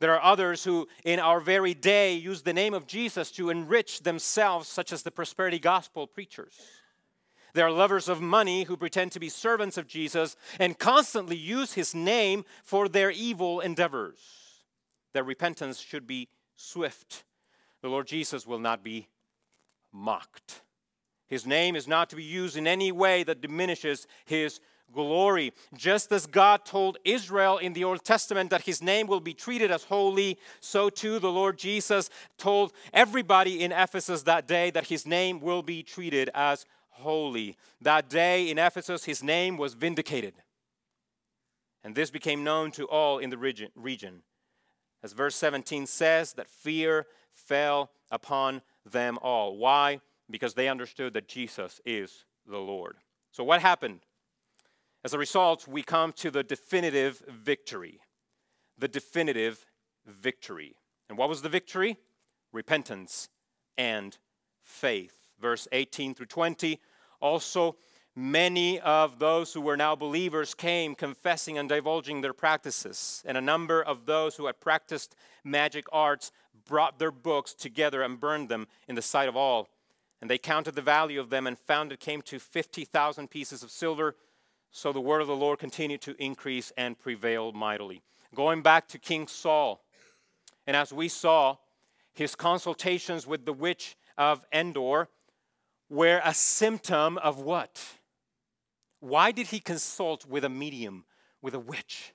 There 0.00 0.12
are 0.12 0.22
others 0.22 0.64
who, 0.64 0.88
in 1.04 1.20
our 1.20 1.38
very 1.38 1.74
day, 1.74 2.14
use 2.14 2.42
the 2.42 2.52
name 2.52 2.74
of 2.74 2.88
Jesus 2.88 3.30
to 3.32 3.50
enrich 3.50 4.02
themselves, 4.02 4.66
such 4.66 4.92
as 4.92 5.04
the 5.04 5.12
prosperity 5.12 5.60
gospel 5.60 6.08
preachers. 6.08 6.58
There 7.54 7.66
are 7.66 7.70
lovers 7.70 8.08
of 8.08 8.20
money 8.20 8.64
who 8.64 8.76
pretend 8.76 9.12
to 9.12 9.20
be 9.20 9.28
servants 9.28 9.76
of 9.76 9.86
Jesus 9.86 10.36
and 10.58 10.76
constantly 10.76 11.36
use 11.36 11.74
his 11.74 11.94
name 11.94 12.44
for 12.64 12.88
their 12.88 13.12
evil 13.12 13.60
endeavors. 13.60 14.18
Their 15.12 15.24
repentance 15.24 15.80
should 15.80 16.06
be 16.06 16.28
swift. 16.56 17.24
The 17.82 17.88
Lord 17.88 18.06
Jesus 18.06 18.46
will 18.46 18.58
not 18.58 18.82
be 18.82 19.08
mocked. 19.92 20.62
His 21.28 21.46
name 21.46 21.76
is 21.76 21.88
not 21.88 22.10
to 22.10 22.16
be 22.16 22.24
used 22.24 22.56
in 22.56 22.66
any 22.66 22.92
way 22.92 23.22
that 23.24 23.40
diminishes 23.40 24.06
his 24.24 24.60
glory. 24.92 25.52
Just 25.74 26.12
as 26.12 26.26
God 26.26 26.64
told 26.64 26.98
Israel 27.04 27.58
in 27.58 27.72
the 27.72 27.84
Old 27.84 28.04
Testament 28.04 28.50
that 28.50 28.62
his 28.62 28.82
name 28.82 29.06
will 29.06 29.20
be 29.20 29.34
treated 29.34 29.70
as 29.70 29.84
holy, 29.84 30.38
so 30.60 30.90
too 30.90 31.18
the 31.18 31.32
Lord 31.32 31.58
Jesus 31.58 32.10
told 32.36 32.72
everybody 32.92 33.62
in 33.62 33.72
Ephesus 33.72 34.22
that 34.22 34.46
day 34.46 34.70
that 34.70 34.88
his 34.88 35.06
name 35.06 35.40
will 35.40 35.62
be 35.62 35.82
treated 35.82 36.30
as 36.34 36.66
holy. 36.90 37.56
That 37.80 38.08
day 38.08 38.50
in 38.50 38.58
Ephesus, 38.58 39.04
his 39.04 39.22
name 39.22 39.56
was 39.56 39.74
vindicated. 39.74 40.34
And 41.82 41.94
this 41.94 42.10
became 42.10 42.44
known 42.44 42.70
to 42.72 42.84
all 42.84 43.18
in 43.18 43.30
the 43.30 43.38
region. 43.38 44.22
As 45.02 45.12
verse 45.12 45.34
17 45.36 45.86
says, 45.86 46.32
that 46.34 46.48
fear 46.48 47.06
fell 47.32 47.90
upon 48.10 48.62
them 48.84 49.18
all. 49.20 49.56
Why? 49.56 50.00
Because 50.30 50.54
they 50.54 50.68
understood 50.68 51.14
that 51.14 51.28
Jesus 51.28 51.80
is 51.84 52.24
the 52.46 52.58
Lord. 52.58 52.96
So, 53.30 53.42
what 53.44 53.60
happened? 53.60 54.00
As 55.04 55.14
a 55.14 55.18
result, 55.18 55.66
we 55.66 55.82
come 55.82 56.12
to 56.14 56.30
the 56.30 56.44
definitive 56.44 57.22
victory. 57.28 58.00
The 58.78 58.88
definitive 58.88 59.66
victory. 60.06 60.76
And 61.08 61.18
what 61.18 61.28
was 61.28 61.42
the 61.42 61.48
victory? 61.48 61.96
Repentance 62.52 63.28
and 63.76 64.16
faith. 64.62 65.26
Verse 65.40 65.66
18 65.72 66.14
through 66.14 66.26
20. 66.26 66.78
Also, 67.20 67.76
many 68.14 68.78
of 68.80 69.18
those 69.18 69.52
who 69.52 69.60
were 69.60 69.76
now 69.76 69.96
believers 69.96 70.54
came 70.54 70.94
confessing 70.94 71.58
and 71.58 71.68
divulging 71.68 72.20
their 72.20 72.32
practices. 72.32 73.22
And 73.26 73.36
a 73.36 73.40
number 73.40 73.82
of 73.82 74.06
those 74.06 74.36
who 74.36 74.46
had 74.46 74.60
practiced 74.60 75.14
magic 75.44 75.86
arts 75.92 76.32
brought 76.66 76.98
their 76.98 77.10
books 77.10 77.54
together 77.54 78.02
and 78.02 78.20
burned 78.20 78.48
them 78.48 78.68
in 78.88 78.94
the 78.94 79.02
sight 79.02 79.28
of 79.28 79.36
all. 79.36 79.68
And 80.20 80.30
they 80.30 80.38
counted 80.38 80.74
the 80.74 80.82
value 80.82 81.20
of 81.20 81.30
them 81.30 81.46
and 81.46 81.58
found 81.58 81.92
it 81.92 82.00
came 82.00 82.22
to 82.22 82.38
50,000 82.38 83.28
pieces 83.28 83.62
of 83.62 83.70
silver. 83.70 84.14
So 84.70 84.92
the 84.92 85.00
word 85.00 85.20
of 85.20 85.26
the 85.26 85.36
Lord 85.36 85.58
continued 85.58 86.00
to 86.02 86.22
increase 86.22 86.72
and 86.76 86.98
prevail 86.98 87.52
mightily. 87.52 88.02
Going 88.34 88.62
back 88.62 88.88
to 88.88 88.98
King 88.98 89.26
Saul, 89.26 89.84
and 90.66 90.76
as 90.76 90.92
we 90.92 91.08
saw, 91.08 91.56
his 92.14 92.34
consultations 92.34 93.26
with 93.26 93.44
the 93.44 93.52
witch 93.52 93.96
of 94.16 94.42
Endor 94.52 95.08
were 95.90 96.20
a 96.24 96.32
symptom 96.32 97.18
of 97.18 97.40
what? 97.40 97.84
Why 99.02 99.32
did 99.32 99.48
he 99.48 99.58
consult 99.58 100.26
with 100.26 100.44
a 100.44 100.48
medium, 100.48 101.06
with 101.42 101.54
a 101.54 101.58
witch? 101.58 102.14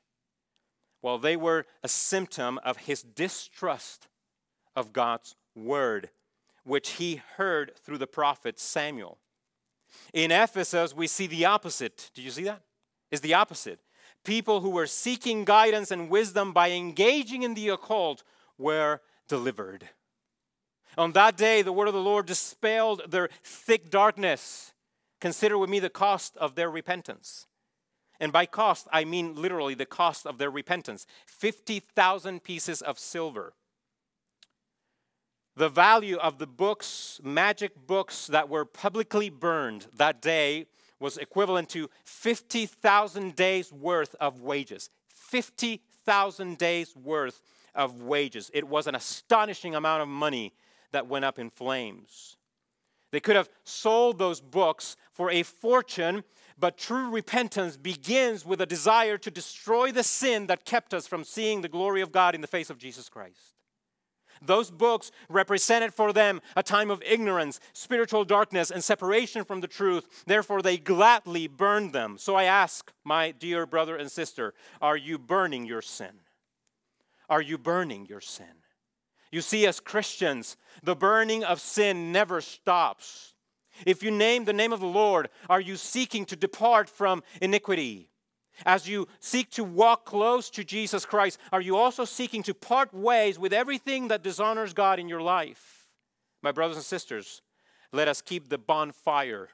Well, 1.02 1.17
they 1.17 1.36
were 1.36 1.65
a 1.84 1.89
symptom 1.89 2.62
of 2.63 2.78
his 2.78 3.04
distrust 3.04 4.08
of 4.73 4.93
God's 4.93 5.36
word, 5.54 6.12
which 6.63 6.91
he 6.91 7.21
heard 7.36 7.73
through 7.76 7.97
the 7.97 8.08
prophet 8.08 8.58
Samuel. 8.58 9.17
In 10.13 10.32
Ephesus, 10.32 10.95
we 10.95 11.08
see 11.08 11.28
the 11.28 11.43
opposite. 11.43 12.10
Did 12.13 12.21
you 12.21 12.32
see 12.32 12.45
that? 12.45 12.62
Is 13.12 13.19
the 13.19 13.34
opposite. 13.34 13.82
People 14.23 14.62
who 14.62 14.69
were 14.69 14.88
seeking 14.88 15.43
guidance 15.43 15.91
and 15.91 16.10
wisdom 16.10 16.54
by 16.54 16.71
engaging 16.71 17.43
in 17.43 17.54
the 17.54 17.67
occult 17.67 18.23
were 18.58 19.02
delivered. 19.28 19.89
On 20.97 21.12
that 21.12 21.36
day, 21.36 21.62
the 21.62 21.73
word 21.73 21.89
of 21.89 21.93
the 21.93 22.00
Lord 22.00 22.28
dispelled 22.28 23.12
their 23.12 23.28
thick 23.43 23.89
darkness. 23.89 24.71
Consider 25.19 25.58
with 25.58 25.69
me 25.69 25.80
the 25.80 25.89
cost 25.89 26.38
of 26.38 26.56
their 26.56 26.69
repentance. 26.69 27.47
And 28.19 28.32
by 28.32 28.45
cost, 28.45 28.88
I 28.91 29.03
mean 29.06 29.36
literally 29.36 29.75
the 29.75 29.86
cost 29.86 30.25
of 30.25 30.38
their 30.38 30.49
repentance 30.49 31.06
50,000 31.25 32.43
pieces 32.43 32.82
of 32.82 32.99
silver. 32.99 33.53
The 35.56 35.69
value 35.69 36.17
of 36.17 36.38
the 36.38 36.45
books, 36.47 37.19
magic 37.23 37.88
books 37.88 38.27
that 38.27 38.47
were 38.47 38.65
publicly 38.65 39.30
burned 39.30 39.88
that 39.95 40.21
day, 40.21 40.67
was 40.99 41.17
equivalent 41.17 41.69
to 41.69 41.89
50,000 42.03 43.36
days 43.36 43.71
worth 43.71 44.15
of 44.19 44.41
wages. 44.41 44.89
50,000 45.08 46.58
days 46.58 46.95
worth 46.95 47.41
of 47.73 48.01
wages. 48.01 48.51
It 48.53 48.67
was 48.67 48.88
an 48.88 48.95
astonishing 48.95 49.75
amount 49.75 50.03
of 50.03 50.08
money 50.08 50.53
that 50.91 51.08
went 51.08 51.25
up 51.25 51.38
in 51.39 51.49
flames. 51.49 52.37
They 53.17 53.21
could 53.21 53.36
have 53.36 53.49
sold 53.63 54.19
those 54.19 54.39
books 54.39 54.95
for 55.12 55.32
a 55.32 55.41
fortune, 55.41 56.23
but 56.56 56.77
true 56.77 57.10
repentance 57.10 57.75
begins 57.75 58.45
with 58.45 58.62
a 58.62 58.67
desire 58.67 59.17
to 59.17 59.32
destroy 59.32 59.91
the 59.91 60.03
sin 60.03 60.45
that 60.45 60.65
kept 60.65 60.93
us 60.93 61.08
from 61.08 61.23
seeing 61.23 61.62
the 61.62 61.67
glory 61.67 62.01
of 62.01 62.12
God 62.12 62.36
in 62.36 62.41
the 62.41 62.47
face 62.47 62.69
of 62.69 62.77
Jesus 62.77 63.10
Christ. 63.10 63.56
Those 64.39 64.69
books 64.69 65.10
represented 65.30 65.95
for 65.95 66.13
them 66.13 66.41
a 66.56 66.62
time 66.62 66.91
of 66.91 67.01
ignorance, 67.01 67.60
spiritual 67.73 68.23
darkness, 68.23 68.69
and 68.69 68.84
separation 68.84 69.43
from 69.43 69.62
the 69.62 69.67
truth. 69.67 70.23
Therefore, 70.27 70.62
they 70.62 70.77
gladly 70.77 71.47
burned 71.47 71.93
them. 71.93 72.19
So 72.19 72.36
I 72.36 72.43
ask, 72.43 72.93
my 73.03 73.32
dear 73.32 73.65
brother 73.65 73.95
and 73.95 74.12
sister, 74.12 74.53
are 74.80 74.95
you 74.95 75.17
burning 75.17 75.65
your 75.65 75.82
sin? 75.82 76.19
Are 77.32 77.41
you 77.41 77.58
burning 77.58 78.06
your 78.06 78.21
sin? 78.21 78.62
You 79.31 79.41
see, 79.41 79.67
as 79.67 79.79
Christians, 79.79 80.57
the 80.83 80.95
burning 80.95 81.43
of 81.43 81.59
sin 81.59 82.11
never 82.11 82.41
stops. 82.41 83.33
If 83.85 84.01
you 84.01 84.11
name 84.11 84.45
the 84.45 84.53
name 84.53 84.73
of 84.73 84.79
the 84.79 84.87
Lord, 84.87 85.29
are 85.49 85.61
you 85.61 85.75
seeking 85.75 86.25
to 86.25 86.35
depart 86.35 86.89
from 86.89 87.23
iniquity? 87.41 88.09
As 88.65 88.87
you 88.87 89.07
seek 89.19 89.51
to 89.51 89.63
walk 89.63 90.05
close 90.05 90.49
to 90.51 90.63
Jesus 90.63 91.05
Christ, 91.05 91.39
are 91.51 91.61
you 91.61 91.77
also 91.77 92.05
seeking 92.05 92.41
to 92.43 92.53
part 92.53 92.93
ways 92.93 93.37
with 93.37 93.53
everything 93.53 94.07
that 94.07 94.23
dishonors 94.23 94.73
God 94.73 94.99
in 94.99 95.07
your 95.07 95.21
life? 95.21 95.87
My 96.41 96.51
brothers 96.51 96.77
and 96.77 96.85
sisters, 96.85 97.41
let 97.91 98.07
us 98.07 98.21
keep 98.21 98.49
the 98.49 98.57
bonfire 98.57 99.49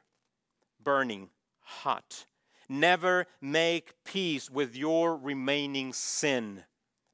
burning 0.81 1.29
hot. 1.59 2.25
Never 2.69 3.27
make 3.41 3.93
peace 4.05 4.49
with 4.49 4.75
your 4.75 5.17
remaining 5.17 5.91
sin 5.91 6.63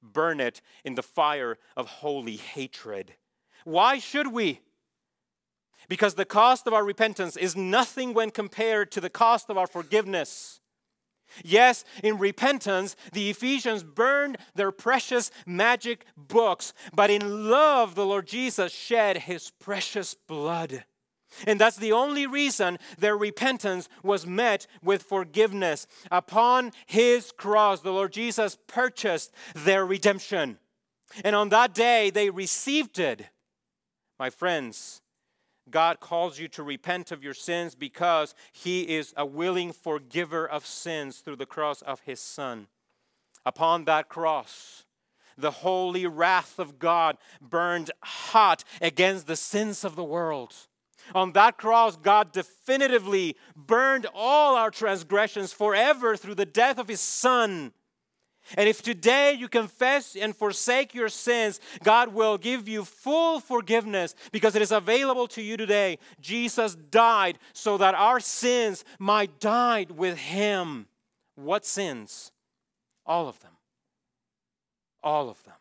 burn 0.01 0.39
it 0.39 0.61
in 0.83 0.95
the 0.95 1.03
fire 1.03 1.57
of 1.75 1.87
holy 1.87 2.37
hatred. 2.37 3.13
Why 3.63 3.99
should 3.99 4.27
we? 4.27 4.61
Because 5.87 6.15
the 6.15 6.25
cost 6.25 6.67
of 6.67 6.73
our 6.73 6.83
repentance 6.83 7.35
is 7.35 7.55
nothing 7.55 8.13
when 8.13 8.31
compared 8.31 8.91
to 8.91 9.01
the 9.01 9.09
cost 9.09 9.49
of 9.49 9.57
our 9.57 9.67
forgiveness. 9.67 10.59
Yes, 11.43 11.85
in 12.03 12.17
repentance, 12.17 12.95
the 13.13 13.29
Ephesians 13.29 13.83
burned 13.83 14.37
their 14.55 14.71
precious 14.71 15.31
magic 15.45 16.05
books, 16.17 16.73
but 16.93 17.09
in 17.09 17.49
love, 17.49 17.95
the 17.95 18.05
Lord 18.05 18.27
Jesus 18.27 18.71
shed 18.71 19.17
his 19.17 19.51
precious 19.51 20.15
blood. 20.15 20.85
And 21.45 21.59
that's 21.59 21.77
the 21.77 21.91
only 21.91 22.25
reason 22.25 22.79
their 22.97 23.17
repentance 23.17 23.87
was 24.03 24.25
met 24.25 24.67
with 24.83 25.03
forgiveness. 25.03 25.87
Upon 26.11 26.71
his 26.85 27.31
cross, 27.31 27.81
the 27.81 27.91
Lord 27.91 28.13
Jesus 28.13 28.57
purchased 28.67 29.31
their 29.53 29.85
redemption. 29.85 30.57
And 31.23 31.35
on 31.35 31.49
that 31.49 31.73
day, 31.73 32.09
they 32.09 32.29
received 32.29 32.99
it. 32.99 33.27
My 34.19 34.29
friends, 34.29 35.01
God 35.69 35.99
calls 35.99 36.39
you 36.39 36.47
to 36.49 36.63
repent 36.63 37.11
of 37.11 37.23
your 37.23 37.33
sins 37.33 37.75
because 37.75 38.35
he 38.51 38.81
is 38.81 39.13
a 39.15 39.25
willing 39.25 39.71
forgiver 39.71 40.47
of 40.47 40.65
sins 40.65 41.19
through 41.19 41.37
the 41.37 41.45
cross 41.45 41.81
of 41.81 42.01
his 42.01 42.19
Son. 42.19 42.67
Upon 43.45 43.85
that 43.85 44.09
cross, 44.09 44.85
the 45.37 45.51
holy 45.51 46.05
wrath 46.05 46.59
of 46.59 46.79
God 46.79 47.17
burned 47.41 47.91
hot 48.03 48.63
against 48.81 49.27
the 49.27 49.35
sins 49.35 49.83
of 49.83 49.95
the 49.95 50.03
world. 50.03 50.53
On 51.15 51.31
that 51.33 51.57
cross, 51.57 51.95
God 51.95 52.31
definitively 52.31 53.35
burned 53.55 54.07
all 54.13 54.55
our 54.55 54.71
transgressions 54.71 55.53
forever 55.53 56.15
through 56.15 56.35
the 56.35 56.45
death 56.45 56.77
of 56.77 56.87
His 56.87 57.01
Son. 57.01 57.73
And 58.57 58.67
if 58.67 58.81
today 58.81 59.33
you 59.33 59.47
confess 59.47 60.15
and 60.15 60.35
forsake 60.35 60.95
your 60.95 61.09
sins, 61.09 61.59
God 61.83 62.13
will 62.13 62.37
give 62.37 62.67
you 62.67 62.83
full 62.83 63.39
forgiveness 63.39 64.15
because 64.31 64.55
it 64.55 64.61
is 64.61 64.71
available 64.71 65.27
to 65.29 65.41
you 65.41 65.55
today. 65.55 65.99
Jesus 66.19 66.75
died 66.75 67.37
so 67.53 67.77
that 67.77 67.93
our 67.93 68.19
sins 68.19 68.83
might 68.97 69.39
die 69.39 69.85
with 69.95 70.17
Him. 70.17 70.87
What 71.35 71.65
sins? 71.65 72.31
All 73.05 73.27
of 73.27 73.39
them. 73.39 73.51
All 75.03 75.29
of 75.29 75.43
them. 75.43 75.53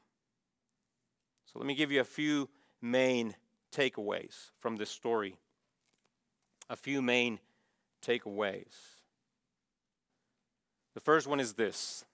So 1.52 1.58
let 1.58 1.66
me 1.66 1.74
give 1.74 1.92
you 1.92 2.00
a 2.00 2.04
few 2.04 2.48
main 2.80 3.34
takeaways 3.72 4.50
from 4.58 4.76
this 4.76 4.90
story. 4.90 5.36
A 6.70 6.76
few 6.76 7.00
main 7.00 7.38
takeaways. 8.04 8.74
The 10.94 11.00
first 11.00 11.26
one 11.26 11.40
is 11.40 11.54
this 11.54 12.04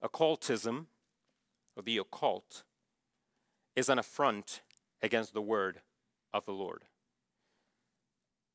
occultism, 0.00 0.88
or 1.76 1.82
the 1.82 1.98
occult, 1.98 2.64
is 3.76 3.88
an 3.88 3.98
affront 3.98 4.62
against 5.02 5.34
the 5.34 5.42
word 5.42 5.80
of 6.32 6.44
the 6.44 6.52
Lord. 6.52 6.84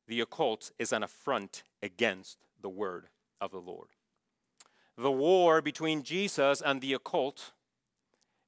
The 0.07 0.21
occult 0.21 0.71
is 0.79 0.91
an 0.91 1.03
affront 1.03 1.63
against 1.81 2.37
the 2.61 2.69
word 2.69 3.07
of 3.39 3.51
the 3.51 3.59
Lord. 3.59 3.89
The 4.97 5.11
war 5.11 5.61
between 5.61 6.03
Jesus 6.03 6.61
and 6.61 6.81
the 6.81 6.93
occult, 6.93 7.51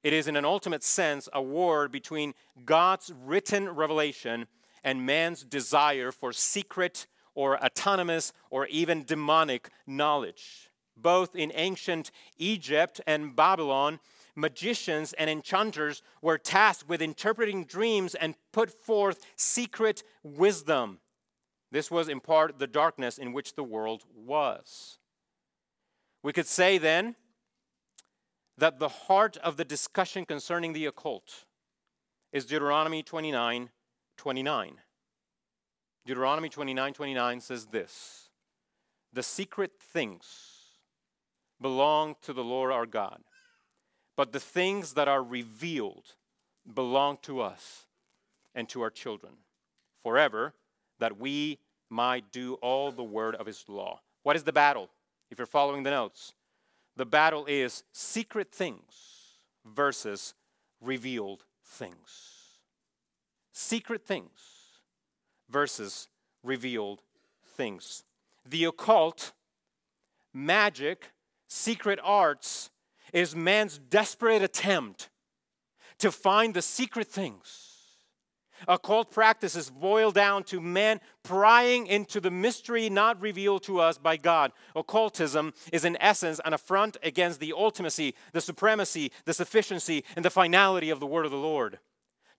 it 0.04 0.14
is 0.14 0.28
in 0.28 0.36
an 0.36 0.46
ultimate 0.46 0.84
sense 0.84 1.28
a 1.34 1.42
war 1.42 1.88
between 1.88 2.34
God's 2.66 3.12
written 3.24 3.70
revelation 3.70 4.48
and 4.84 5.06
man's 5.06 5.44
desire 5.44 6.12
for 6.12 6.32
secret 6.32 7.08
or 7.36 7.64
autonomous 7.64 8.34
or 8.50 8.68
even 8.68 9.04
demonic 9.04 9.70
knowledge 9.86 10.70
both 11.02 11.36
in 11.36 11.52
ancient 11.56 12.12
Egypt 12.38 13.02
and 13.08 13.36
Babylon, 13.36 14.00
magicians 14.36 15.14
and 15.14 15.30
enchanters 15.30 16.02
were 16.22 16.38
tasked 16.38 16.88
with 16.88 17.02
interpreting 17.02 17.66
dreams 17.66 18.16
and 18.16 18.36
put 18.52 18.70
forth 18.70 19.26
secret 19.36 20.04
wisdom. 20.24 21.00
This 21.72 21.92
was 21.92 22.10
in 22.10 22.20
part 22.20 22.60
the 22.60 22.68
darkness 22.68 23.18
in 23.18 23.34
which 23.34 23.56
the 23.56 23.64
world 23.64 24.04
was. 24.16 24.98
We 26.24 26.34
could 26.34 26.48
say 26.48 26.78
then 26.78 27.16
that 28.60 28.80
the 28.80 28.90
heart 28.90 29.38
of 29.38 29.58
the 29.58 29.66
discussion 29.66 30.26
concerning 30.26 30.74
the 30.74 30.86
occult 30.86 31.46
is 32.32 32.46
Deuteronomy 32.46 33.02
29 33.04 33.70
29. 34.18 34.74
Deuteronomy 36.06 36.50
29 36.50 36.94
29 36.94 37.42
says 37.42 37.68
this 37.68 38.30
The 39.14 39.24
secret 39.24 39.72
things 39.80 40.26
belong 41.62 42.16
to 42.22 42.34
the 42.34 42.44
Lord 42.44 42.72
our 42.72 42.86
God, 42.86 43.22
but 44.18 44.34
the 44.34 44.40
things 44.40 44.94
that 44.94 45.08
are 45.08 45.24
revealed 45.24 46.16
belong 46.72 47.18
to 47.24 47.42
us 47.42 47.86
and 48.54 48.68
to 48.70 48.82
our 48.82 48.90
children 48.90 49.34
forever, 50.04 50.54
that 51.00 51.18
we 51.18 51.60
might 51.90 52.32
do 52.32 52.56
all 52.56 52.92
the 52.92 53.04
word 53.04 53.36
of 53.36 53.46
his 53.46 53.64
law. 53.68 54.02
What 54.24 54.36
is 54.36 54.44
the 54.44 54.54
battle? 54.54 54.90
If 55.32 55.38
you're 55.38 55.48
following 55.48 55.84
the 55.84 55.92
notes, 55.92 56.34
the 57.00 57.06
battle 57.06 57.46
is 57.46 57.86
secret 57.94 58.52
things 58.52 59.38
versus 59.66 60.34
revealed 60.82 61.46
things. 61.64 62.58
Secret 63.54 64.06
things 64.06 64.32
versus 65.50 66.10
revealed 66.44 67.02
things. 67.56 68.04
The 68.46 68.66
occult, 68.66 69.32
magic, 70.34 71.12
secret 71.48 72.00
arts 72.04 72.70
is 73.14 73.34
man's 73.34 73.78
desperate 73.78 74.42
attempt 74.42 75.08
to 76.00 76.12
find 76.12 76.54
the 76.54 76.62
secret 76.62 77.08
things. 77.08 77.69
Occult 78.68 79.12
practices 79.12 79.70
boil 79.70 80.12
down 80.12 80.44
to 80.46 80.60
men 80.60 81.00
prying 81.24 81.88
into 81.88 82.20
the 82.20 82.32
mystery 82.32 82.90
not 82.90 83.22
revealed 83.22 83.64
to 83.64 83.80
us 83.80 83.98
by 83.98 84.18
God. 84.18 84.52
Occultism 84.76 85.54
is, 85.72 85.86
in 85.86 85.98
essence, 86.02 86.40
an 86.46 86.54
affront 86.54 86.98
against 87.04 87.40
the 87.40 87.54
ultimacy, 87.58 88.14
the 88.34 88.42
supremacy, 88.42 89.12
the 89.26 89.34
sufficiency, 89.34 90.04
and 90.16 90.26
the 90.26 90.30
finality 90.30 90.90
of 90.90 91.00
the 91.00 91.08
word 91.08 91.26
of 91.26 91.32
the 91.32 91.38
Lord. 91.38 91.80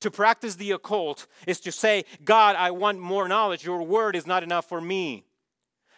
To 0.01 0.11
practice 0.11 0.55
the 0.55 0.73
occult 0.73 1.27
is 1.47 1.61
to 1.61 1.73
say, 1.73 2.05
God, 2.25 2.57
I 2.57 2.71
want 2.71 3.01
more 3.01 3.29
knowledge. 3.29 3.65
Your 3.65 3.83
word 3.83 4.17
is 4.17 4.27
not 4.27 4.43
enough 4.43 4.67
for 4.67 4.81
me. 4.81 5.27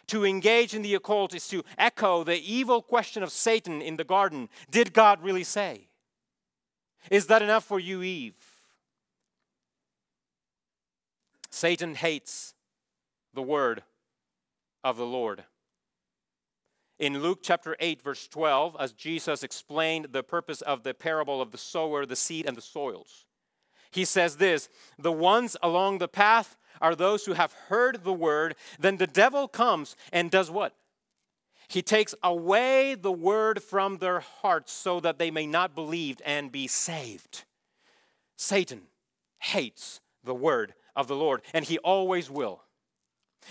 To 0.07 0.25
engage 0.25 0.73
in 0.73 0.81
the 0.81 0.95
occult 0.95 1.33
is 1.33 1.47
to 1.47 1.63
echo 1.77 2.23
the 2.23 2.37
evil 2.37 2.81
question 2.81 3.23
of 3.23 3.31
Satan 3.31 3.81
in 3.81 3.95
the 3.95 4.03
garden 4.03 4.49
Did 4.69 4.93
God 4.93 5.23
really 5.23 5.45
say? 5.45 5.87
Is 7.09 7.27
that 7.27 7.41
enough 7.41 7.63
for 7.63 7.79
you, 7.79 8.03
Eve? 8.03 8.37
Satan 11.53 11.93
hates 11.93 12.55
the 13.35 13.43
word 13.43 13.83
of 14.83 14.97
the 14.97 15.05
Lord. 15.05 15.43
In 16.97 17.21
Luke 17.21 17.41
chapter 17.43 17.77
8, 17.79 18.01
verse 18.01 18.27
12, 18.27 18.75
as 18.79 18.91
Jesus 18.91 19.43
explained 19.43 20.07
the 20.11 20.23
purpose 20.23 20.61
of 20.61 20.81
the 20.81 20.95
parable 20.95 21.43
of 21.43 21.51
the 21.51 21.59
sower, 21.59 22.07
the 22.07 22.15
seed, 22.15 22.47
and 22.47 22.57
the 22.57 22.61
soils, 22.61 23.25
he 23.91 24.03
says 24.03 24.37
this 24.37 24.67
The 24.97 25.11
ones 25.11 25.55
along 25.61 25.99
the 25.99 26.07
path 26.07 26.57
are 26.81 26.95
those 26.95 27.25
who 27.25 27.33
have 27.33 27.53
heard 27.69 28.03
the 28.03 28.13
word. 28.13 28.55
Then 28.79 28.97
the 28.97 29.05
devil 29.05 29.47
comes 29.47 29.95
and 30.11 30.31
does 30.31 30.49
what? 30.49 30.75
He 31.67 31.83
takes 31.83 32.15
away 32.23 32.95
the 32.95 33.11
word 33.11 33.61
from 33.61 33.99
their 33.99 34.21
hearts 34.21 34.73
so 34.73 34.99
that 35.01 35.19
they 35.19 35.29
may 35.29 35.45
not 35.45 35.75
believe 35.75 36.17
and 36.25 36.51
be 36.51 36.65
saved. 36.65 37.43
Satan 38.37 38.87
hates 39.37 40.01
the 40.23 40.33
word 40.33 40.73
of 40.95 41.07
the 41.07 41.15
Lord, 41.15 41.41
and 41.53 41.65
he 41.65 41.77
always 41.79 42.29
will. 42.29 42.63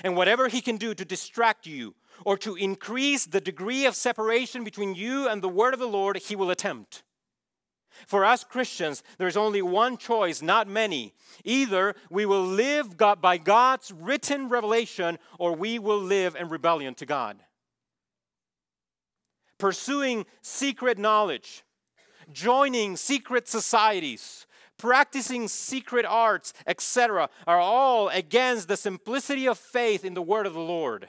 And 0.03 0.17
whatever 0.17 0.49
he 0.49 0.61
can 0.61 0.77
do 0.77 0.95
to 0.95 1.05
distract 1.05 1.67
you 1.67 1.95
or 2.25 2.37
to 2.39 2.57
increase 2.57 3.27
the 3.27 3.41
degree 3.41 3.87
of 3.87 3.95
separation 3.95 4.65
between 4.65 4.95
you 4.95 5.29
and 5.29 5.43
the 5.43 5.49
word 5.49 5.75
of 5.75 5.81
the 5.81 5.87
Lord, 5.87 6.17
he 6.17 6.37
will 6.37 6.51
attempt. 6.51 7.03
For 8.07 8.25
us 8.25 8.43
Christians, 8.43 9.03
there's 9.19 9.37
only 9.37 9.63
one 9.63 9.97
choice, 9.97 10.43
not 10.43 10.67
many. 10.67 11.15
Either 11.45 11.95
we 12.11 12.27
will 12.27 12.45
live 12.45 12.97
God, 12.97 13.21
by 13.21 13.37
God's 13.37 13.93
written 13.93 14.49
revelation 14.49 15.19
or 15.39 15.55
we 15.55 15.79
will 15.79 16.01
live 16.01 16.35
in 16.35 16.49
rebellion 16.49 16.95
to 16.97 17.07
God. 17.07 17.39
Pursuing 19.59 20.27
secret 20.41 20.99
knowledge, 20.99 21.65
joining 22.33 22.97
secret 22.97 23.47
societies, 23.47 24.47
practicing 24.83 25.47
secret 25.47 26.05
arts, 26.05 26.53
etc., 26.67 27.31
are 27.47 27.61
all 27.61 28.09
against 28.09 28.67
the 28.67 28.77
simplicity 28.77 29.47
of 29.47 29.57
faith 29.57 30.05
in 30.05 30.15
the 30.15 30.21
word 30.21 30.45
of 30.45 30.55
the 30.55 30.61
Lord. 30.61 31.09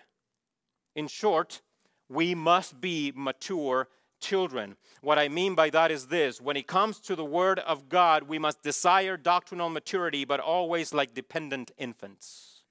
In 0.95 1.07
short, 1.07 1.63
we 2.07 2.35
must 2.35 2.79
be 2.79 3.11
mature 3.15 3.87
children. 4.21 4.75
What 5.01 5.17
I 5.17 5.27
mean 5.27 5.55
by 5.55 5.71
that 5.71 5.89
is 5.89 6.05
this 6.05 6.39
when 6.39 6.55
it 6.55 6.67
comes 6.67 6.99
to 6.99 7.15
the 7.15 7.25
Word 7.25 7.57
of 7.57 7.89
God, 7.89 8.23
we 8.23 8.37
must 8.37 8.61
desire 8.61 9.17
doctrinal 9.17 9.71
maturity, 9.71 10.23
but 10.23 10.39
always 10.39 10.93
like 10.93 11.15
dependent 11.15 11.71
infants. 11.75 12.61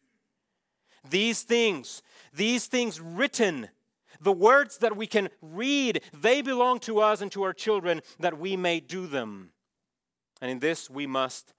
These 1.11 1.43
things, 1.43 2.01
these 2.33 2.67
things 2.67 3.01
written, 3.01 3.71
the 4.21 4.31
words 4.31 4.79
that 4.79 4.97
we 4.97 5.09
can 5.09 5.31
read, 5.43 6.01
they 6.13 6.43
belong 6.43 6.79
to 6.81 7.01
us 7.01 7.21
and 7.21 7.33
to 7.33 7.43
our 7.43 7.53
children 7.53 8.03
that 8.21 8.39
we 8.39 8.57
may 8.57 8.79
do 8.79 9.09
them. 9.09 9.51
And 10.43 10.51
in 10.51 10.59
this 10.59 10.91
we 10.91 11.07
must 11.07 11.55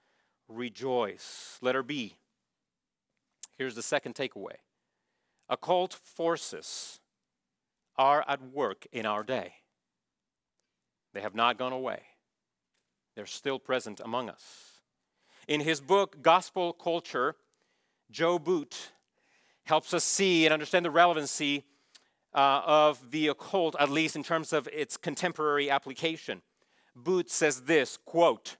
rejoice. 0.46 1.58
Letter 1.62 1.82
B. 1.82 2.16
Here's 3.56 3.74
the 3.74 3.82
second 3.82 4.14
takeaway 4.14 4.56
occult 5.48 5.94
forces 5.94 7.00
are 7.96 8.24
at 8.28 8.42
work 8.42 8.86
in 8.92 9.06
our 9.06 9.22
day. 9.22 9.54
They 11.14 11.22
have 11.22 11.34
not 11.34 11.58
gone 11.58 11.72
away, 11.72 12.02
they're 13.16 13.26
still 13.26 13.58
present 13.58 14.00
among 14.04 14.28
us. 14.28 14.42
In 15.48 15.60
his 15.60 15.80
book, 15.80 16.22
Gospel 16.22 16.72
Culture, 16.74 17.36
Joe 18.10 18.38
Boot 18.38 18.90
helps 19.64 19.94
us 19.94 20.04
see 20.04 20.44
and 20.44 20.52
understand 20.52 20.84
the 20.84 20.90
relevancy 20.90 21.64
uh, 22.34 22.60
of 22.64 23.10
the 23.12 23.28
occult, 23.28 23.76
at 23.78 23.90
least 23.90 24.16
in 24.16 24.22
terms 24.22 24.52
of 24.52 24.68
its 24.68 24.98
contemporary 24.98 25.70
application. 25.70 26.42
Boot 26.94 27.30
says 27.30 27.62
this 27.62 27.98
quote, 28.04 28.56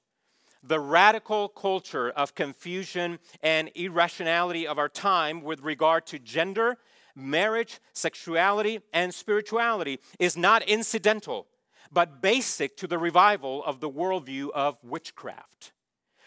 the 0.66 0.80
radical 0.80 1.48
culture 1.48 2.10
of 2.10 2.34
confusion 2.34 3.18
and 3.42 3.70
irrationality 3.74 4.66
of 4.66 4.78
our 4.78 4.88
time 4.88 5.42
with 5.42 5.60
regard 5.60 6.06
to 6.06 6.18
gender, 6.18 6.78
marriage, 7.14 7.80
sexuality, 7.92 8.80
and 8.92 9.14
spirituality 9.14 9.98
is 10.18 10.36
not 10.36 10.62
incidental 10.62 11.46
but 11.94 12.20
basic 12.20 12.76
to 12.76 12.86
the 12.86 12.98
revival 12.98 13.64
of 13.64 13.80
the 13.80 13.88
worldview 13.88 14.50
of 14.50 14.76
witchcraft. 14.82 15.72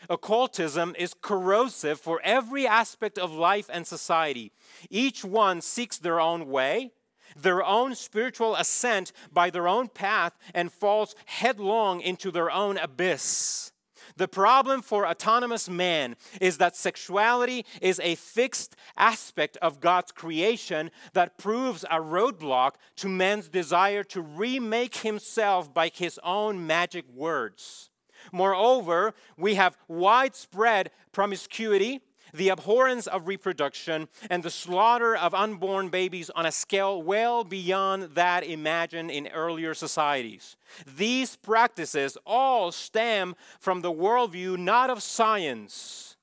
Occultism 0.09 0.95
is 0.97 1.13
corrosive 1.21 1.99
for 1.99 2.21
every 2.23 2.65
aspect 2.65 3.17
of 3.17 3.31
life 3.31 3.69
and 3.71 3.85
society. 3.85 4.51
Each 4.89 5.25
one 5.25 5.61
seeks 5.61 5.97
their 5.97 6.19
own 6.19 6.47
way, 6.47 6.91
their 7.35 7.63
own 7.63 7.95
spiritual 7.95 8.55
ascent 8.55 9.11
by 9.33 9.49
their 9.49 9.67
own 9.67 9.89
path, 9.89 10.37
and 10.53 10.71
falls 10.71 11.15
headlong 11.25 11.99
into 11.99 12.31
their 12.31 12.49
own 12.49 12.77
abyss. 12.77 13.73
The 14.17 14.27
problem 14.27 14.81
for 14.81 15.07
autonomous 15.07 15.69
man 15.69 16.15
is 16.41 16.57
that 16.57 16.75
sexuality 16.75 17.65
is 17.81 17.99
a 18.03 18.15
fixed 18.15 18.75
aspect 18.97 19.57
of 19.57 19.79
God's 19.79 20.11
creation 20.11 20.89
that 21.13 21.37
proves 21.37 21.83
a 21.83 22.01
roadblock 22.01 22.71
to 22.97 23.07
man's 23.07 23.47
desire 23.47 24.03
to 24.05 24.21
remake 24.21 24.97
himself 24.97 25.71
by 25.71 25.91
his 25.93 26.19
own 26.23 26.65
magic 26.65 27.05
words. 27.13 27.91
Moreover, 28.31 29.13
we 29.37 29.55
have 29.55 29.77
widespread 29.87 30.89
promiscuity, 31.11 32.01
the 32.33 32.49
abhorrence 32.49 33.07
of 33.07 33.27
reproduction, 33.27 34.07
and 34.29 34.43
the 34.43 34.49
slaughter 34.49 35.15
of 35.15 35.33
unborn 35.33 35.89
babies 35.89 36.29
on 36.31 36.45
a 36.45 36.51
scale 36.51 37.01
well 37.01 37.43
beyond 37.43 38.03
that 38.15 38.43
imagined 38.43 39.11
in 39.11 39.27
earlier 39.27 39.73
societies. 39.73 40.55
These 40.97 41.35
practices 41.35 42.17
all 42.25 42.71
stem 42.71 43.35
from 43.59 43.81
the 43.81 43.91
worldview 43.91 44.57
not 44.57 44.89
of 44.89 45.03
science, 45.03 46.17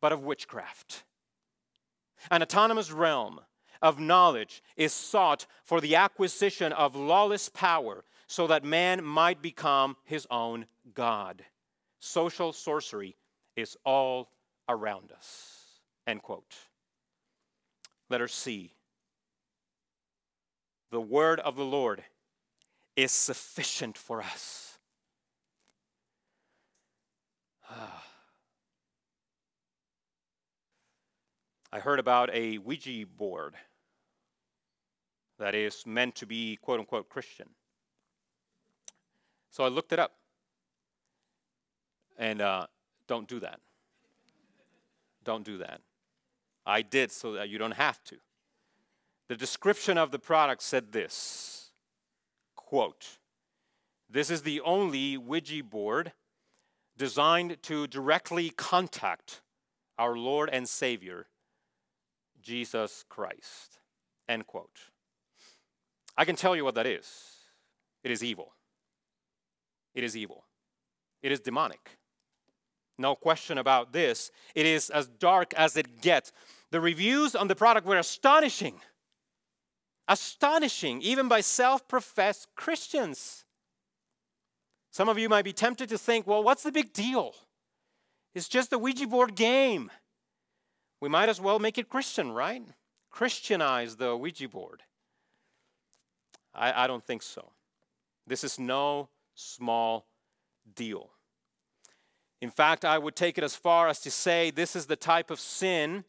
but 0.00 0.12
of 0.12 0.22
witchcraft. 0.22 1.04
An 2.30 2.42
autonomous 2.42 2.90
realm 2.90 3.40
of 3.82 4.00
knowledge 4.00 4.62
is 4.76 4.92
sought 4.92 5.46
for 5.62 5.80
the 5.80 5.94
acquisition 5.96 6.72
of 6.72 6.96
lawless 6.96 7.48
power 7.48 8.04
so 8.26 8.46
that 8.46 8.64
man 8.64 9.04
might 9.04 9.42
become 9.42 9.96
his 10.04 10.26
own 10.30 10.66
God. 10.94 11.44
Social 12.00 12.52
sorcery 12.52 13.16
is 13.56 13.76
all 13.84 14.30
around 14.68 15.12
us. 15.12 15.62
End 16.06 16.22
quote. 16.22 16.54
Letter 18.10 18.28
C. 18.28 18.72
The 20.90 21.00
word 21.00 21.40
of 21.40 21.56
the 21.56 21.64
Lord 21.64 22.04
is 22.96 23.10
sufficient 23.10 23.98
for 23.98 24.22
us. 24.22 24.78
I 31.72 31.80
heard 31.80 31.98
about 31.98 32.30
a 32.32 32.58
Ouija 32.58 33.06
board 33.06 33.54
that 35.38 35.54
is 35.54 35.84
meant 35.86 36.14
to 36.16 36.26
be 36.26 36.56
quote 36.56 36.78
unquote 36.80 37.08
Christian. 37.08 37.48
So 39.50 39.64
I 39.64 39.68
looked 39.68 39.92
it 39.92 39.98
up. 39.98 40.12
And 42.16 42.40
uh, 42.40 42.66
don't 43.08 43.26
do 43.26 43.40
that. 43.40 43.58
Don't 45.24 45.44
do 45.44 45.58
that. 45.58 45.80
I 46.66 46.82
did 46.82 47.12
so 47.12 47.32
that 47.32 47.48
you 47.48 47.58
don't 47.58 47.72
have 47.72 48.02
to. 48.04 48.16
The 49.28 49.36
description 49.36 49.98
of 49.98 50.10
the 50.10 50.18
product 50.18 50.62
said 50.62 50.92
this 50.92 51.72
quote, 52.56 53.18
This 54.08 54.30
is 54.30 54.42
the 54.42 54.60
only 54.60 55.16
Ouija 55.16 55.62
board 55.62 56.12
designed 56.96 57.62
to 57.62 57.86
directly 57.86 58.50
contact 58.50 59.40
our 59.98 60.16
Lord 60.16 60.50
and 60.52 60.68
Savior, 60.68 61.26
Jesus 62.42 63.04
Christ. 63.08 63.78
End 64.28 64.46
quote. 64.46 64.90
I 66.16 66.24
can 66.24 66.36
tell 66.36 66.54
you 66.54 66.64
what 66.64 66.74
that 66.76 66.86
is 66.86 67.06
it 68.02 68.10
is 68.10 68.22
evil. 68.22 68.52
It 69.94 70.04
is 70.04 70.16
evil. 70.16 70.44
It 71.22 71.32
is 71.32 71.40
demonic. 71.40 71.98
No 72.98 73.14
question 73.14 73.58
about 73.58 73.92
this. 73.92 74.30
It 74.54 74.66
is 74.66 74.90
as 74.90 75.08
dark 75.08 75.52
as 75.54 75.76
it 75.76 76.00
gets. 76.00 76.32
The 76.70 76.80
reviews 76.80 77.34
on 77.34 77.48
the 77.48 77.56
product 77.56 77.86
were 77.86 77.98
astonishing. 77.98 78.80
Astonishing, 80.06 81.02
even 81.02 81.28
by 81.28 81.40
self 81.40 81.88
professed 81.88 82.48
Christians. 82.54 83.44
Some 84.90 85.08
of 85.08 85.18
you 85.18 85.28
might 85.28 85.44
be 85.44 85.52
tempted 85.52 85.88
to 85.88 85.98
think, 85.98 86.26
well, 86.26 86.44
what's 86.44 86.62
the 86.62 86.70
big 86.70 86.92
deal? 86.92 87.34
It's 88.34 88.48
just 88.48 88.72
a 88.72 88.78
Ouija 88.78 89.06
board 89.06 89.34
game. 89.34 89.90
We 91.00 91.08
might 91.08 91.28
as 91.28 91.40
well 91.40 91.58
make 91.58 91.78
it 91.78 91.88
Christian, 91.88 92.32
right? 92.32 92.62
Christianize 93.10 93.96
the 93.96 94.16
Ouija 94.16 94.48
board. 94.48 94.82
I, 96.54 96.84
I 96.84 96.86
don't 96.86 97.04
think 97.04 97.22
so. 97.22 97.50
This 98.26 98.44
is 98.44 98.58
no 98.58 99.08
small 99.34 100.06
deal. 100.74 101.10
In 102.44 102.50
fact, 102.50 102.84
I 102.84 102.98
would 102.98 103.16
take 103.16 103.38
it 103.38 103.42
as 103.42 103.56
far 103.56 103.88
as 103.88 104.00
to 104.00 104.10
say 104.10 104.50
this 104.50 104.76
is 104.76 104.84
the 104.84 104.96
type 104.96 105.30
of 105.30 105.40
sin 105.40 106.04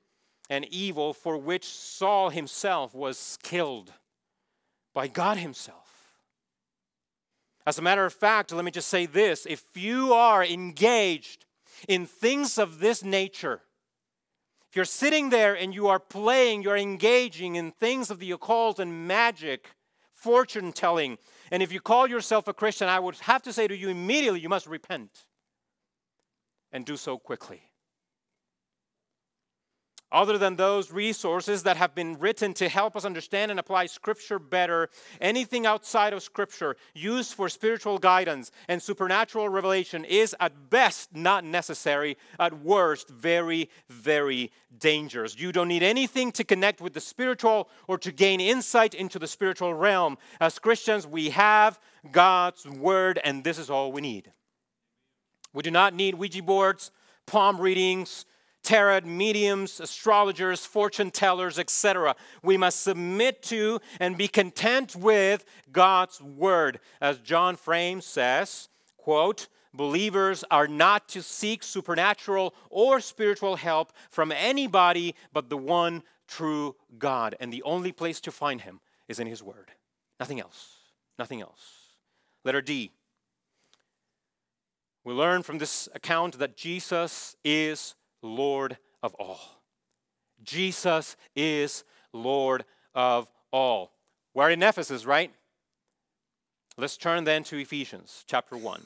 and 0.49 0.65
evil 0.65 1.13
for 1.13 1.37
which 1.37 1.63
Saul 1.65 2.29
himself 2.29 2.93
was 2.93 3.39
killed 3.41 3.93
by 4.93 5.07
God 5.07 5.37
Himself. 5.37 6.11
As 7.65 7.79
a 7.79 7.81
matter 7.81 8.03
of 8.03 8.11
fact, 8.13 8.51
let 8.51 8.65
me 8.65 8.71
just 8.71 8.89
say 8.89 9.05
this 9.05 9.45
if 9.45 9.63
you 9.75 10.11
are 10.11 10.43
engaged 10.43 11.45
in 11.87 12.05
things 12.05 12.57
of 12.57 12.79
this 12.79 13.01
nature, 13.01 13.61
if 14.69 14.75
you're 14.75 14.83
sitting 14.83 15.29
there 15.29 15.53
and 15.53 15.73
you 15.73 15.87
are 15.87 15.99
playing, 16.01 16.63
you're 16.63 16.75
engaging 16.75 17.55
in 17.55 17.71
things 17.71 18.11
of 18.11 18.19
the 18.19 18.31
occult 18.31 18.77
and 18.77 19.07
magic, 19.07 19.69
fortune 20.11 20.73
telling, 20.73 21.17
and 21.49 21.63
if 21.63 21.71
you 21.71 21.79
call 21.79 22.09
yourself 22.09 22.49
a 22.49 22.53
Christian, 22.53 22.89
I 22.89 22.99
would 22.99 23.15
have 23.19 23.41
to 23.43 23.53
say 23.53 23.69
to 23.69 23.77
you 23.77 23.87
immediately, 23.87 24.41
you 24.41 24.49
must 24.49 24.67
repent 24.67 25.23
and 26.75 26.85
do 26.85 26.97
so 26.97 27.17
quickly. 27.17 27.61
Other 30.11 30.37
than 30.37 30.55
those 30.55 30.91
resources 30.91 31.63
that 31.63 31.77
have 31.77 31.95
been 31.95 32.19
written 32.19 32.53
to 32.55 32.69
help 32.69 32.95
us 32.95 33.05
understand 33.05 33.49
and 33.49 33.59
apply 33.59 33.85
Scripture 33.85 34.39
better, 34.39 34.89
anything 35.19 35.65
outside 35.65 36.13
of 36.13 36.21
Scripture 36.21 36.75
used 36.93 37.33
for 37.33 37.47
spiritual 37.47 37.97
guidance 37.97 38.51
and 38.67 38.81
supernatural 38.81 39.47
revelation 39.49 40.03
is 40.05 40.35
at 40.39 40.69
best 40.69 41.15
not 41.15 41.45
necessary, 41.45 42.17
at 42.39 42.61
worst, 42.61 43.09
very, 43.09 43.69
very 43.89 44.51
dangerous. 44.77 45.39
You 45.39 45.53
don't 45.53 45.69
need 45.69 45.83
anything 45.83 46.31
to 46.33 46.43
connect 46.43 46.81
with 46.81 46.93
the 46.93 47.01
spiritual 47.01 47.69
or 47.87 47.97
to 47.99 48.11
gain 48.11 48.41
insight 48.41 48.93
into 48.93 49.17
the 49.17 49.27
spiritual 49.27 49.73
realm. 49.73 50.17
As 50.41 50.59
Christians, 50.59 51.07
we 51.07 51.29
have 51.29 51.79
God's 52.11 52.67
Word, 52.67 53.19
and 53.23 53.43
this 53.45 53.57
is 53.57 53.69
all 53.69 53.91
we 53.91 54.01
need. 54.01 54.31
We 55.55 55.63
do 55.63 55.71
not 55.71 55.93
need 55.93 56.15
Ouija 56.15 56.43
boards, 56.43 56.91
palm 57.25 57.59
readings, 57.59 58.25
tarot 58.61 59.01
mediums, 59.01 59.79
astrologers, 59.79 60.65
fortune 60.65 61.11
tellers, 61.11 61.57
etc. 61.57 62.15
We 62.43 62.57
must 62.57 62.81
submit 62.81 63.41
to 63.43 63.79
and 63.99 64.17
be 64.17 64.27
content 64.27 64.95
with 64.95 65.45
God's 65.71 66.19
word. 66.21 66.79
As 66.99 67.19
John 67.19 67.55
Frame 67.55 68.01
says, 68.01 68.67
quote, 68.97 69.47
believers 69.73 70.43
are 70.51 70.67
not 70.67 71.07
to 71.09 71.21
seek 71.21 71.63
supernatural 71.63 72.53
or 72.69 72.99
spiritual 72.99 73.55
help 73.55 73.93
from 74.09 74.33
anybody 74.33 75.15
but 75.31 75.49
the 75.49 75.57
one 75.57 76.03
true 76.27 76.75
God. 76.97 77.35
And 77.39 77.53
the 77.53 77.63
only 77.63 77.93
place 77.93 78.19
to 78.21 78.31
find 78.31 78.61
him 78.61 78.81
is 79.07 79.19
in 79.19 79.27
his 79.27 79.41
word. 79.41 79.71
Nothing 80.19 80.41
else. 80.41 80.75
Nothing 81.17 81.41
else. 81.41 81.61
Letter 82.43 82.61
D. 82.61 82.91
We 85.05 85.13
learn 85.13 85.43
from 85.43 85.59
this 85.59 85.87
account 85.93 86.39
that 86.39 86.57
Jesus 86.57 87.35
is 87.43 87.93
Lord 88.23 88.79
of 89.03 89.13
all. 89.13 89.39
Jesus 90.43 91.15
is 91.35 91.83
Lord 92.11 92.65
of 92.95 93.29
all. 93.51 93.91
We're 94.33 94.49
in 94.49 94.63
Ephesus, 94.63 95.05
right? 95.05 95.31
Let's 96.75 96.97
turn 96.97 97.23
then 97.23 97.43
to 97.45 97.57
Ephesians 97.59 98.25
chapter 98.27 98.57
1. 98.57 98.83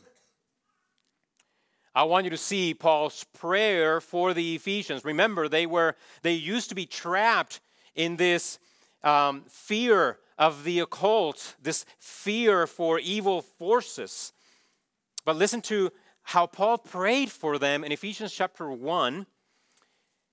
I 1.95 2.03
want 2.03 2.26
you 2.26 2.32
to 2.32 2.38
see 2.38 2.74
Paul's 2.74 3.24
prayer 3.34 4.01
for 4.01 4.34
the 4.34 4.55
Ephesians. 4.55 5.05
Remember, 5.05 5.47
they 5.47 5.65
were 5.65 5.95
they 6.22 6.34
used 6.34 6.67
to 6.67 6.76
be 6.76 6.86
trapped 6.86 7.61
in 7.95 8.17
this 8.17 8.59
um, 9.05 9.45
fear 9.47 10.20
of 10.38 10.65
the 10.65 10.82
occult, 10.82 11.55
this 11.61 11.86
fear 11.97 12.67
for 12.67 12.99
evil 12.99 13.41
forces. 13.41 14.34
But 15.26 15.38
listen 15.38 15.61
to 15.61 15.91
how 16.24 16.47
Paul 16.47 16.78
prayed 16.78 17.32
for 17.32 17.57
them 17.57 17.84
in 17.84 17.91
Ephesians 17.91 18.34
chapter 18.34 18.72
1, 18.72 19.26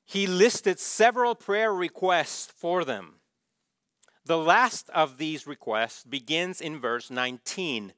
he 0.05 0.26
listed 0.26 0.78
several 0.78 1.34
prayer 1.34 1.72
requests 1.72 2.47
for 2.47 2.84
them. 2.84 3.14
The 4.24 4.39
last 4.39 4.91
of 4.91 5.18
these 5.18 5.47
requests 5.47 6.05
begins 6.05 6.61
in 6.61 6.78
verse 6.80 7.11
19. 7.11 7.93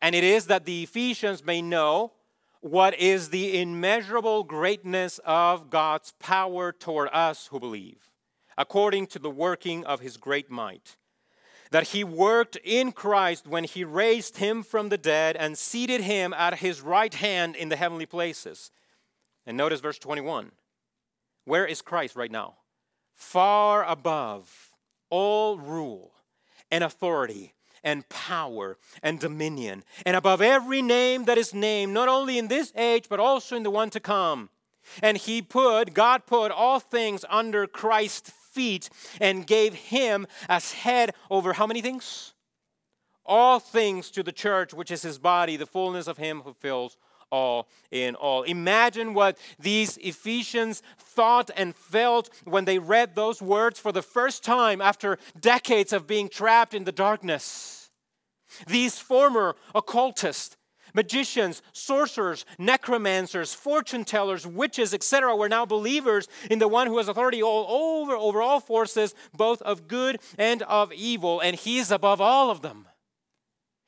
And 0.00 0.14
it 0.14 0.24
is 0.24 0.46
that 0.46 0.64
the 0.64 0.82
Ephesians 0.82 1.44
may 1.44 1.62
know 1.62 2.12
what 2.60 2.98
is 2.98 3.28
the 3.28 3.60
immeasurable 3.60 4.42
greatness 4.42 5.20
of 5.24 5.70
God's 5.70 6.12
power 6.18 6.72
toward 6.72 7.08
us 7.12 7.48
who 7.48 7.60
believe, 7.60 8.10
according 8.58 9.06
to 9.08 9.18
the 9.18 9.30
working 9.30 9.84
of 9.84 10.00
his 10.00 10.16
great 10.16 10.50
might 10.50 10.96
that 11.70 11.88
he 11.88 12.04
worked 12.04 12.56
in 12.64 12.92
Christ 12.92 13.46
when 13.46 13.64
he 13.64 13.84
raised 13.84 14.38
him 14.38 14.62
from 14.62 14.88
the 14.88 14.98
dead 14.98 15.36
and 15.36 15.58
seated 15.58 16.02
him 16.02 16.32
at 16.32 16.58
his 16.58 16.80
right 16.80 17.12
hand 17.12 17.56
in 17.56 17.68
the 17.68 17.76
heavenly 17.76 18.06
places. 18.06 18.70
And 19.46 19.56
notice 19.56 19.80
verse 19.80 19.98
21. 19.98 20.52
Where 21.44 21.66
is 21.66 21.82
Christ 21.82 22.16
right 22.16 22.30
now? 22.30 22.56
Far 23.14 23.84
above 23.84 24.72
all 25.10 25.58
rule 25.58 26.12
and 26.70 26.82
authority 26.82 27.54
and 27.84 28.08
power 28.08 28.76
and 29.00 29.20
dominion, 29.20 29.84
and 30.04 30.16
above 30.16 30.42
every 30.42 30.82
name 30.82 31.24
that 31.26 31.38
is 31.38 31.54
named, 31.54 31.94
not 31.94 32.08
only 32.08 32.36
in 32.36 32.48
this 32.48 32.72
age, 32.74 33.06
but 33.08 33.20
also 33.20 33.54
in 33.54 33.62
the 33.62 33.70
one 33.70 33.90
to 33.90 34.00
come. 34.00 34.50
And 35.02 35.16
he 35.16 35.40
put, 35.40 35.94
God 35.94 36.26
put 36.26 36.50
all 36.50 36.80
things 36.80 37.24
under 37.28 37.66
Christ's 37.68 38.32
feet 38.56 38.88
and 39.20 39.46
gave 39.46 39.74
him 39.74 40.26
as 40.48 40.72
head 40.72 41.12
over 41.30 41.52
how 41.52 41.66
many 41.66 41.82
things? 41.82 42.32
All 43.24 43.58
things 43.60 44.10
to 44.12 44.22
the 44.22 44.32
church, 44.32 44.72
which 44.72 44.90
is 44.90 45.02
his 45.02 45.18
body, 45.18 45.56
the 45.56 45.66
fullness 45.66 46.06
of 46.06 46.16
him 46.16 46.40
who 46.42 46.54
fills 46.54 46.96
all 47.30 47.68
in 47.90 48.14
all. 48.14 48.44
Imagine 48.44 49.12
what 49.12 49.36
these 49.58 49.96
Ephesians 49.98 50.82
thought 50.98 51.50
and 51.56 51.74
felt 51.74 52.30
when 52.44 52.64
they 52.64 52.78
read 52.78 53.14
those 53.14 53.42
words 53.42 53.78
for 53.78 53.92
the 53.92 54.02
first 54.02 54.44
time 54.44 54.80
after 54.80 55.18
decades 55.38 55.92
of 55.92 56.06
being 56.06 56.28
trapped 56.28 56.72
in 56.72 56.84
the 56.84 56.92
darkness. 56.92 57.90
These 58.66 58.98
former 58.98 59.56
occultists, 59.74 60.55
magicians, 60.96 61.62
sorcerers, 61.72 62.44
necromancers, 62.58 63.54
fortune 63.54 64.04
tellers, 64.04 64.44
witches, 64.46 64.92
etc., 64.92 65.36
were 65.36 65.48
now 65.48 65.64
believers 65.64 66.26
in 66.50 66.58
the 66.58 66.66
one 66.66 66.88
who 66.88 66.96
has 66.96 67.06
authority 67.06 67.42
all 67.42 67.66
over 67.68 68.16
over 68.16 68.42
all 68.42 68.58
forces, 68.58 69.14
both 69.32 69.62
of 69.62 69.86
good 69.86 70.18
and 70.38 70.62
of 70.62 70.92
evil, 70.92 71.38
and 71.40 71.54
he 71.54 71.78
is 71.78 71.92
above 71.92 72.20
all 72.20 72.50
of 72.50 72.62
them. 72.62 72.86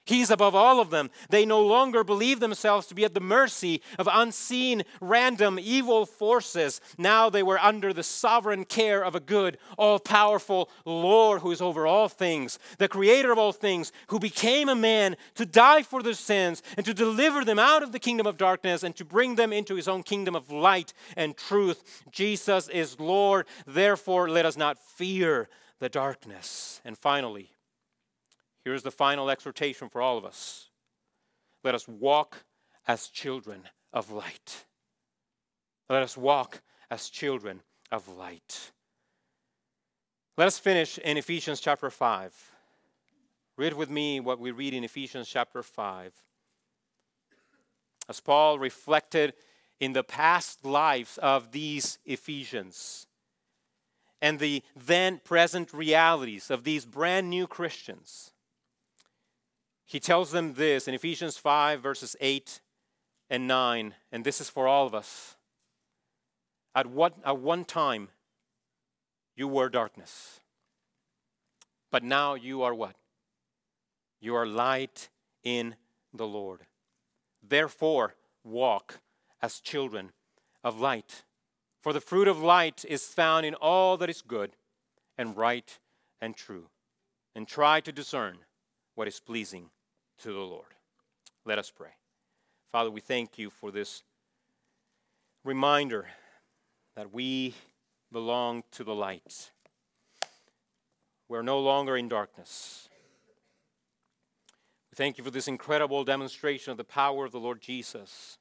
He's 0.08 0.30
above 0.30 0.54
all 0.54 0.80
of 0.80 0.88
them. 0.88 1.10
They 1.28 1.44
no 1.44 1.60
longer 1.60 2.02
believe 2.02 2.40
themselves 2.40 2.86
to 2.86 2.94
be 2.94 3.04
at 3.04 3.12
the 3.12 3.20
mercy 3.20 3.82
of 3.98 4.08
unseen, 4.10 4.84
random, 5.02 5.58
evil 5.60 6.06
forces. 6.06 6.80
Now 6.96 7.28
they 7.28 7.42
were 7.42 7.58
under 7.58 7.92
the 7.92 8.02
sovereign 8.02 8.64
care 8.64 9.04
of 9.04 9.14
a 9.14 9.20
good, 9.20 9.58
all 9.76 9.98
powerful 9.98 10.70
Lord 10.86 11.42
who 11.42 11.50
is 11.50 11.60
over 11.60 11.86
all 11.86 12.08
things, 12.08 12.58
the 12.78 12.88
creator 12.88 13.30
of 13.30 13.36
all 13.36 13.52
things, 13.52 13.92
who 14.06 14.18
became 14.18 14.70
a 14.70 14.74
man 14.74 15.14
to 15.34 15.44
die 15.44 15.82
for 15.82 16.02
their 16.02 16.14
sins 16.14 16.62
and 16.78 16.86
to 16.86 16.94
deliver 16.94 17.44
them 17.44 17.58
out 17.58 17.82
of 17.82 17.92
the 17.92 17.98
kingdom 17.98 18.26
of 18.26 18.38
darkness 18.38 18.82
and 18.82 18.96
to 18.96 19.04
bring 19.04 19.34
them 19.34 19.52
into 19.52 19.74
his 19.74 19.88
own 19.88 20.02
kingdom 20.02 20.34
of 20.34 20.50
light 20.50 20.94
and 21.18 21.36
truth. 21.36 22.02
Jesus 22.10 22.70
is 22.70 22.98
Lord. 22.98 23.46
Therefore, 23.66 24.30
let 24.30 24.46
us 24.46 24.56
not 24.56 24.78
fear 24.78 25.50
the 25.80 25.90
darkness. 25.90 26.80
And 26.82 26.96
finally, 26.96 27.50
Here's 28.68 28.82
the 28.82 28.90
final 28.90 29.30
exhortation 29.30 29.88
for 29.88 30.02
all 30.02 30.18
of 30.18 30.26
us 30.26 30.68
let 31.64 31.74
us 31.74 31.88
walk 31.88 32.44
as 32.86 33.08
children 33.08 33.62
of 33.94 34.10
light. 34.10 34.66
Let 35.88 36.02
us 36.02 36.18
walk 36.18 36.60
as 36.90 37.08
children 37.08 37.62
of 37.90 38.06
light. 38.08 38.72
Let 40.36 40.48
us 40.48 40.58
finish 40.58 40.98
in 40.98 41.16
Ephesians 41.16 41.60
chapter 41.60 41.88
5. 41.88 42.34
Read 43.56 43.72
with 43.72 43.88
me 43.88 44.20
what 44.20 44.38
we 44.38 44.50
read 44.50 44.74
in 44.74 44.84
Ephesians 44.84 45.30
chapter 45.30 45.62
5. 45.62 46.12
As 48.06 48.20
Paul 48.20 48.58
reflected 48.58 49.32
in 49.80 49.94
the 49.94 50.04
past 50.04 50.66
lives 50.66 51.16
of 51.16 51.52
these 51.52 51.98
Ephesians 52.04 53.06
and 54.20 54.38
the 54.38 54.62
then 54.76 55.22
present 55.24 55.72
realities 55.72 56.50
of 56.50 56.64
these 56.64 56.84
brand 56.84 57.30
new 57.30 57.46
Christians, 57.46 58.32
he 59.88 59.98
tells 59.98 60.32
them 60.32 60.52
this 60.52 60.86
in 60.86 60.92
Ephesians 60.92 61.38
5, 61.38 61.80
verses 61.80 62.14
8 62.20 62.60
and 63.30 63.48
9, 63.48 63.94
and 64.12 64.22
this 64.22 64.38
is 64.38 64.50
for 64.50 64.68
all 64.68 64.86
of 64.86 64.94
us. 64.94 65.36
At, 66.74 66.86
what, 66.86 67.14
at 67.24 67.38
one 67.38 67.64
time, 67.64 68.10
you 69.34 69.48
were 69.48 69.70
darkness, 69.70 70.40
but 71.90 72.04
now 72.04 72.34
you 72.34 72.60
are 72.62 72.74
what? 72.74 72.96
You 74.20 74.34
are 74.34 74.44
light 74.44 75.08
in 75.42 75.74
the 76.12 76.26
Lord. 76.26 76.66
Therefore, 77.42 78.14
walk 78.44 79.00
as 79.40 79.58
children 79.58 80.12
of 80.62 80.78
light. 80.78 81.24
For 81.80 81.94
the 81.94 82.00
fruit 82.02 82.28
of 82.28 82.42
light 82.42 82.84
is 82.86 83.06
found 83.06 83.46
in 83.46 83.54
all 83.54 83.96
that 83.96 84.10
is 84.10 84.20
good 84.20 84.50
and 85.16 85.34
right 85.34 85.78
and 86.20 86.36
true. 86.36 86.66
And 87.34 87.48
try 87.48 87.80
to 87.80 87.90
discern 87.90 88.40
what 88.94 89.08
is 89.08 89.18
pleasing 89.18 89.70
to 90.18 90.32
the 90.32 90.38
Lord. 90.38 90.74
Let 91.44 91.58
us 91.58 91.70
pray. 91.70 91.90
Father, 92.72 92.90
we 92.90 93.00
thank 93.00 93.38
you 93.38 93.50
for 93.50 93.70
this 93.70 94.02
reminder 95.44 96.06
that 96.96 97.12
we 97.12 97.54
belong 98.12 98.64
to 98.72 98.84
the 98.84 98.94
light. 98.94 99.50
We're 101.28 101.42
no 101.42 101.60
longer 101.60 101.96
in 101.96 102.08
darkness. 102.08 102.88
We 104.90 104.96
thank 104.96 105.18
you 105.18 105.24
for 105.24 105.30
this 105.30 105.48
incredible 105.48 106.04
demonstration 106.04 106.70
of 106.70 106.76
the 106.76 106.84
power 106.84 107.24
of 107.24 107.32
the 107.32 107.40
Lord 107.40 107.60
Jesus 107.60 108.38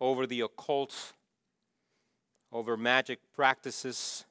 over 0.00 0.26
the 0.26 0.40
occult, 0.40 1.12
over 2.52 2.76
magic 2.76 3.18
practices. 3.34 4.24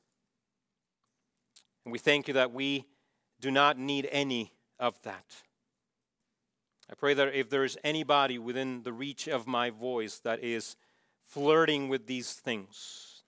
And 1.85 1.91
we 1.91 1.99
thank 1.99 2.27
you 2.27 2.33
that 2.35 2.51
we 2.51 2.85
do 3.39 3.51
not 3.51 3.77
need 3.77 4.07
any 4.11 4.53
of 4.79 5.01
that. 5.03 5.25
I 6.89 6.95
pray 6.95 7.13
that 7.13 7.35
if 7.35 7.49
there 7.49 7.63
is 7.63 7.77
anybody 7.83 8.39
within 8.39 8.83
the 8.83 8.93
reach 8.93 9.27
of 9.27 9.45
my 9.45 9.69
voice 9.69 10.17
that 10.19 10.43
is 10.43 10.75
flirting 11.23 11.87
with 11.87 12.07
these 12.07 12.33
things, 12.33 13.23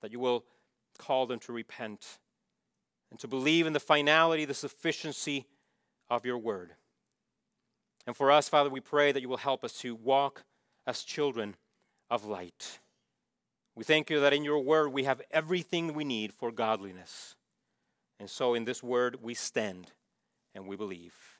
that 0.00 0.12
you 0.12 0.20
will 0.20 0.44
call 0.96 1.26
them 1.26 1.40
to 1.40 1.52
repent 1.52 2.18
and 3.10 3.18
to 3.18 3.26
believe 3.26 3.66
in 3.66 3.72
the 3.72 3.80
finality, 3.80 4.44
the 4.44 4.54
sufficiency 4.54 5.46
of 6.08 6.24
your 6.24 6.38
word. 6.38 6.72
And 8.06 8.16
for 8.16 8.30
us, 8.30 8.48
Father, 8.48 8.70
we 8.70 8.80
pray 8.80 9.12
that 9.12 9.20
you 9.20 9.28
will 9.28 9.36
help 9.38 9.64
us 9.64 9.74
to 9.80 9.94
walk 9.94 10.44
as 10.86 11.02
children 11.02 11.56
of 12.08 12.24
light. 12.24 12.78
We 13.74 13.84
thank 13.84 14.08
you 14.08 14.20
that 14.20 14.32
in 14.32 14.44
your 14.44 14.60
word 14.60 14.92
we 14.92 15.04
have 15.04 15.20
everything 15.30 15.94
we 15.94 16.04
need 16.04 16.32
for 16.32 16.50
godliness. 16.50 17.34
And 18.18 18.30
so 18.30 18.54
in 18.54 18.64
this 18.64 18.82
word 18.82 19.18
we 19.22 19.34
stand 19.34 19.92
and 20.54 20.66
we 20.66 20.76
believe. 20.76 21.14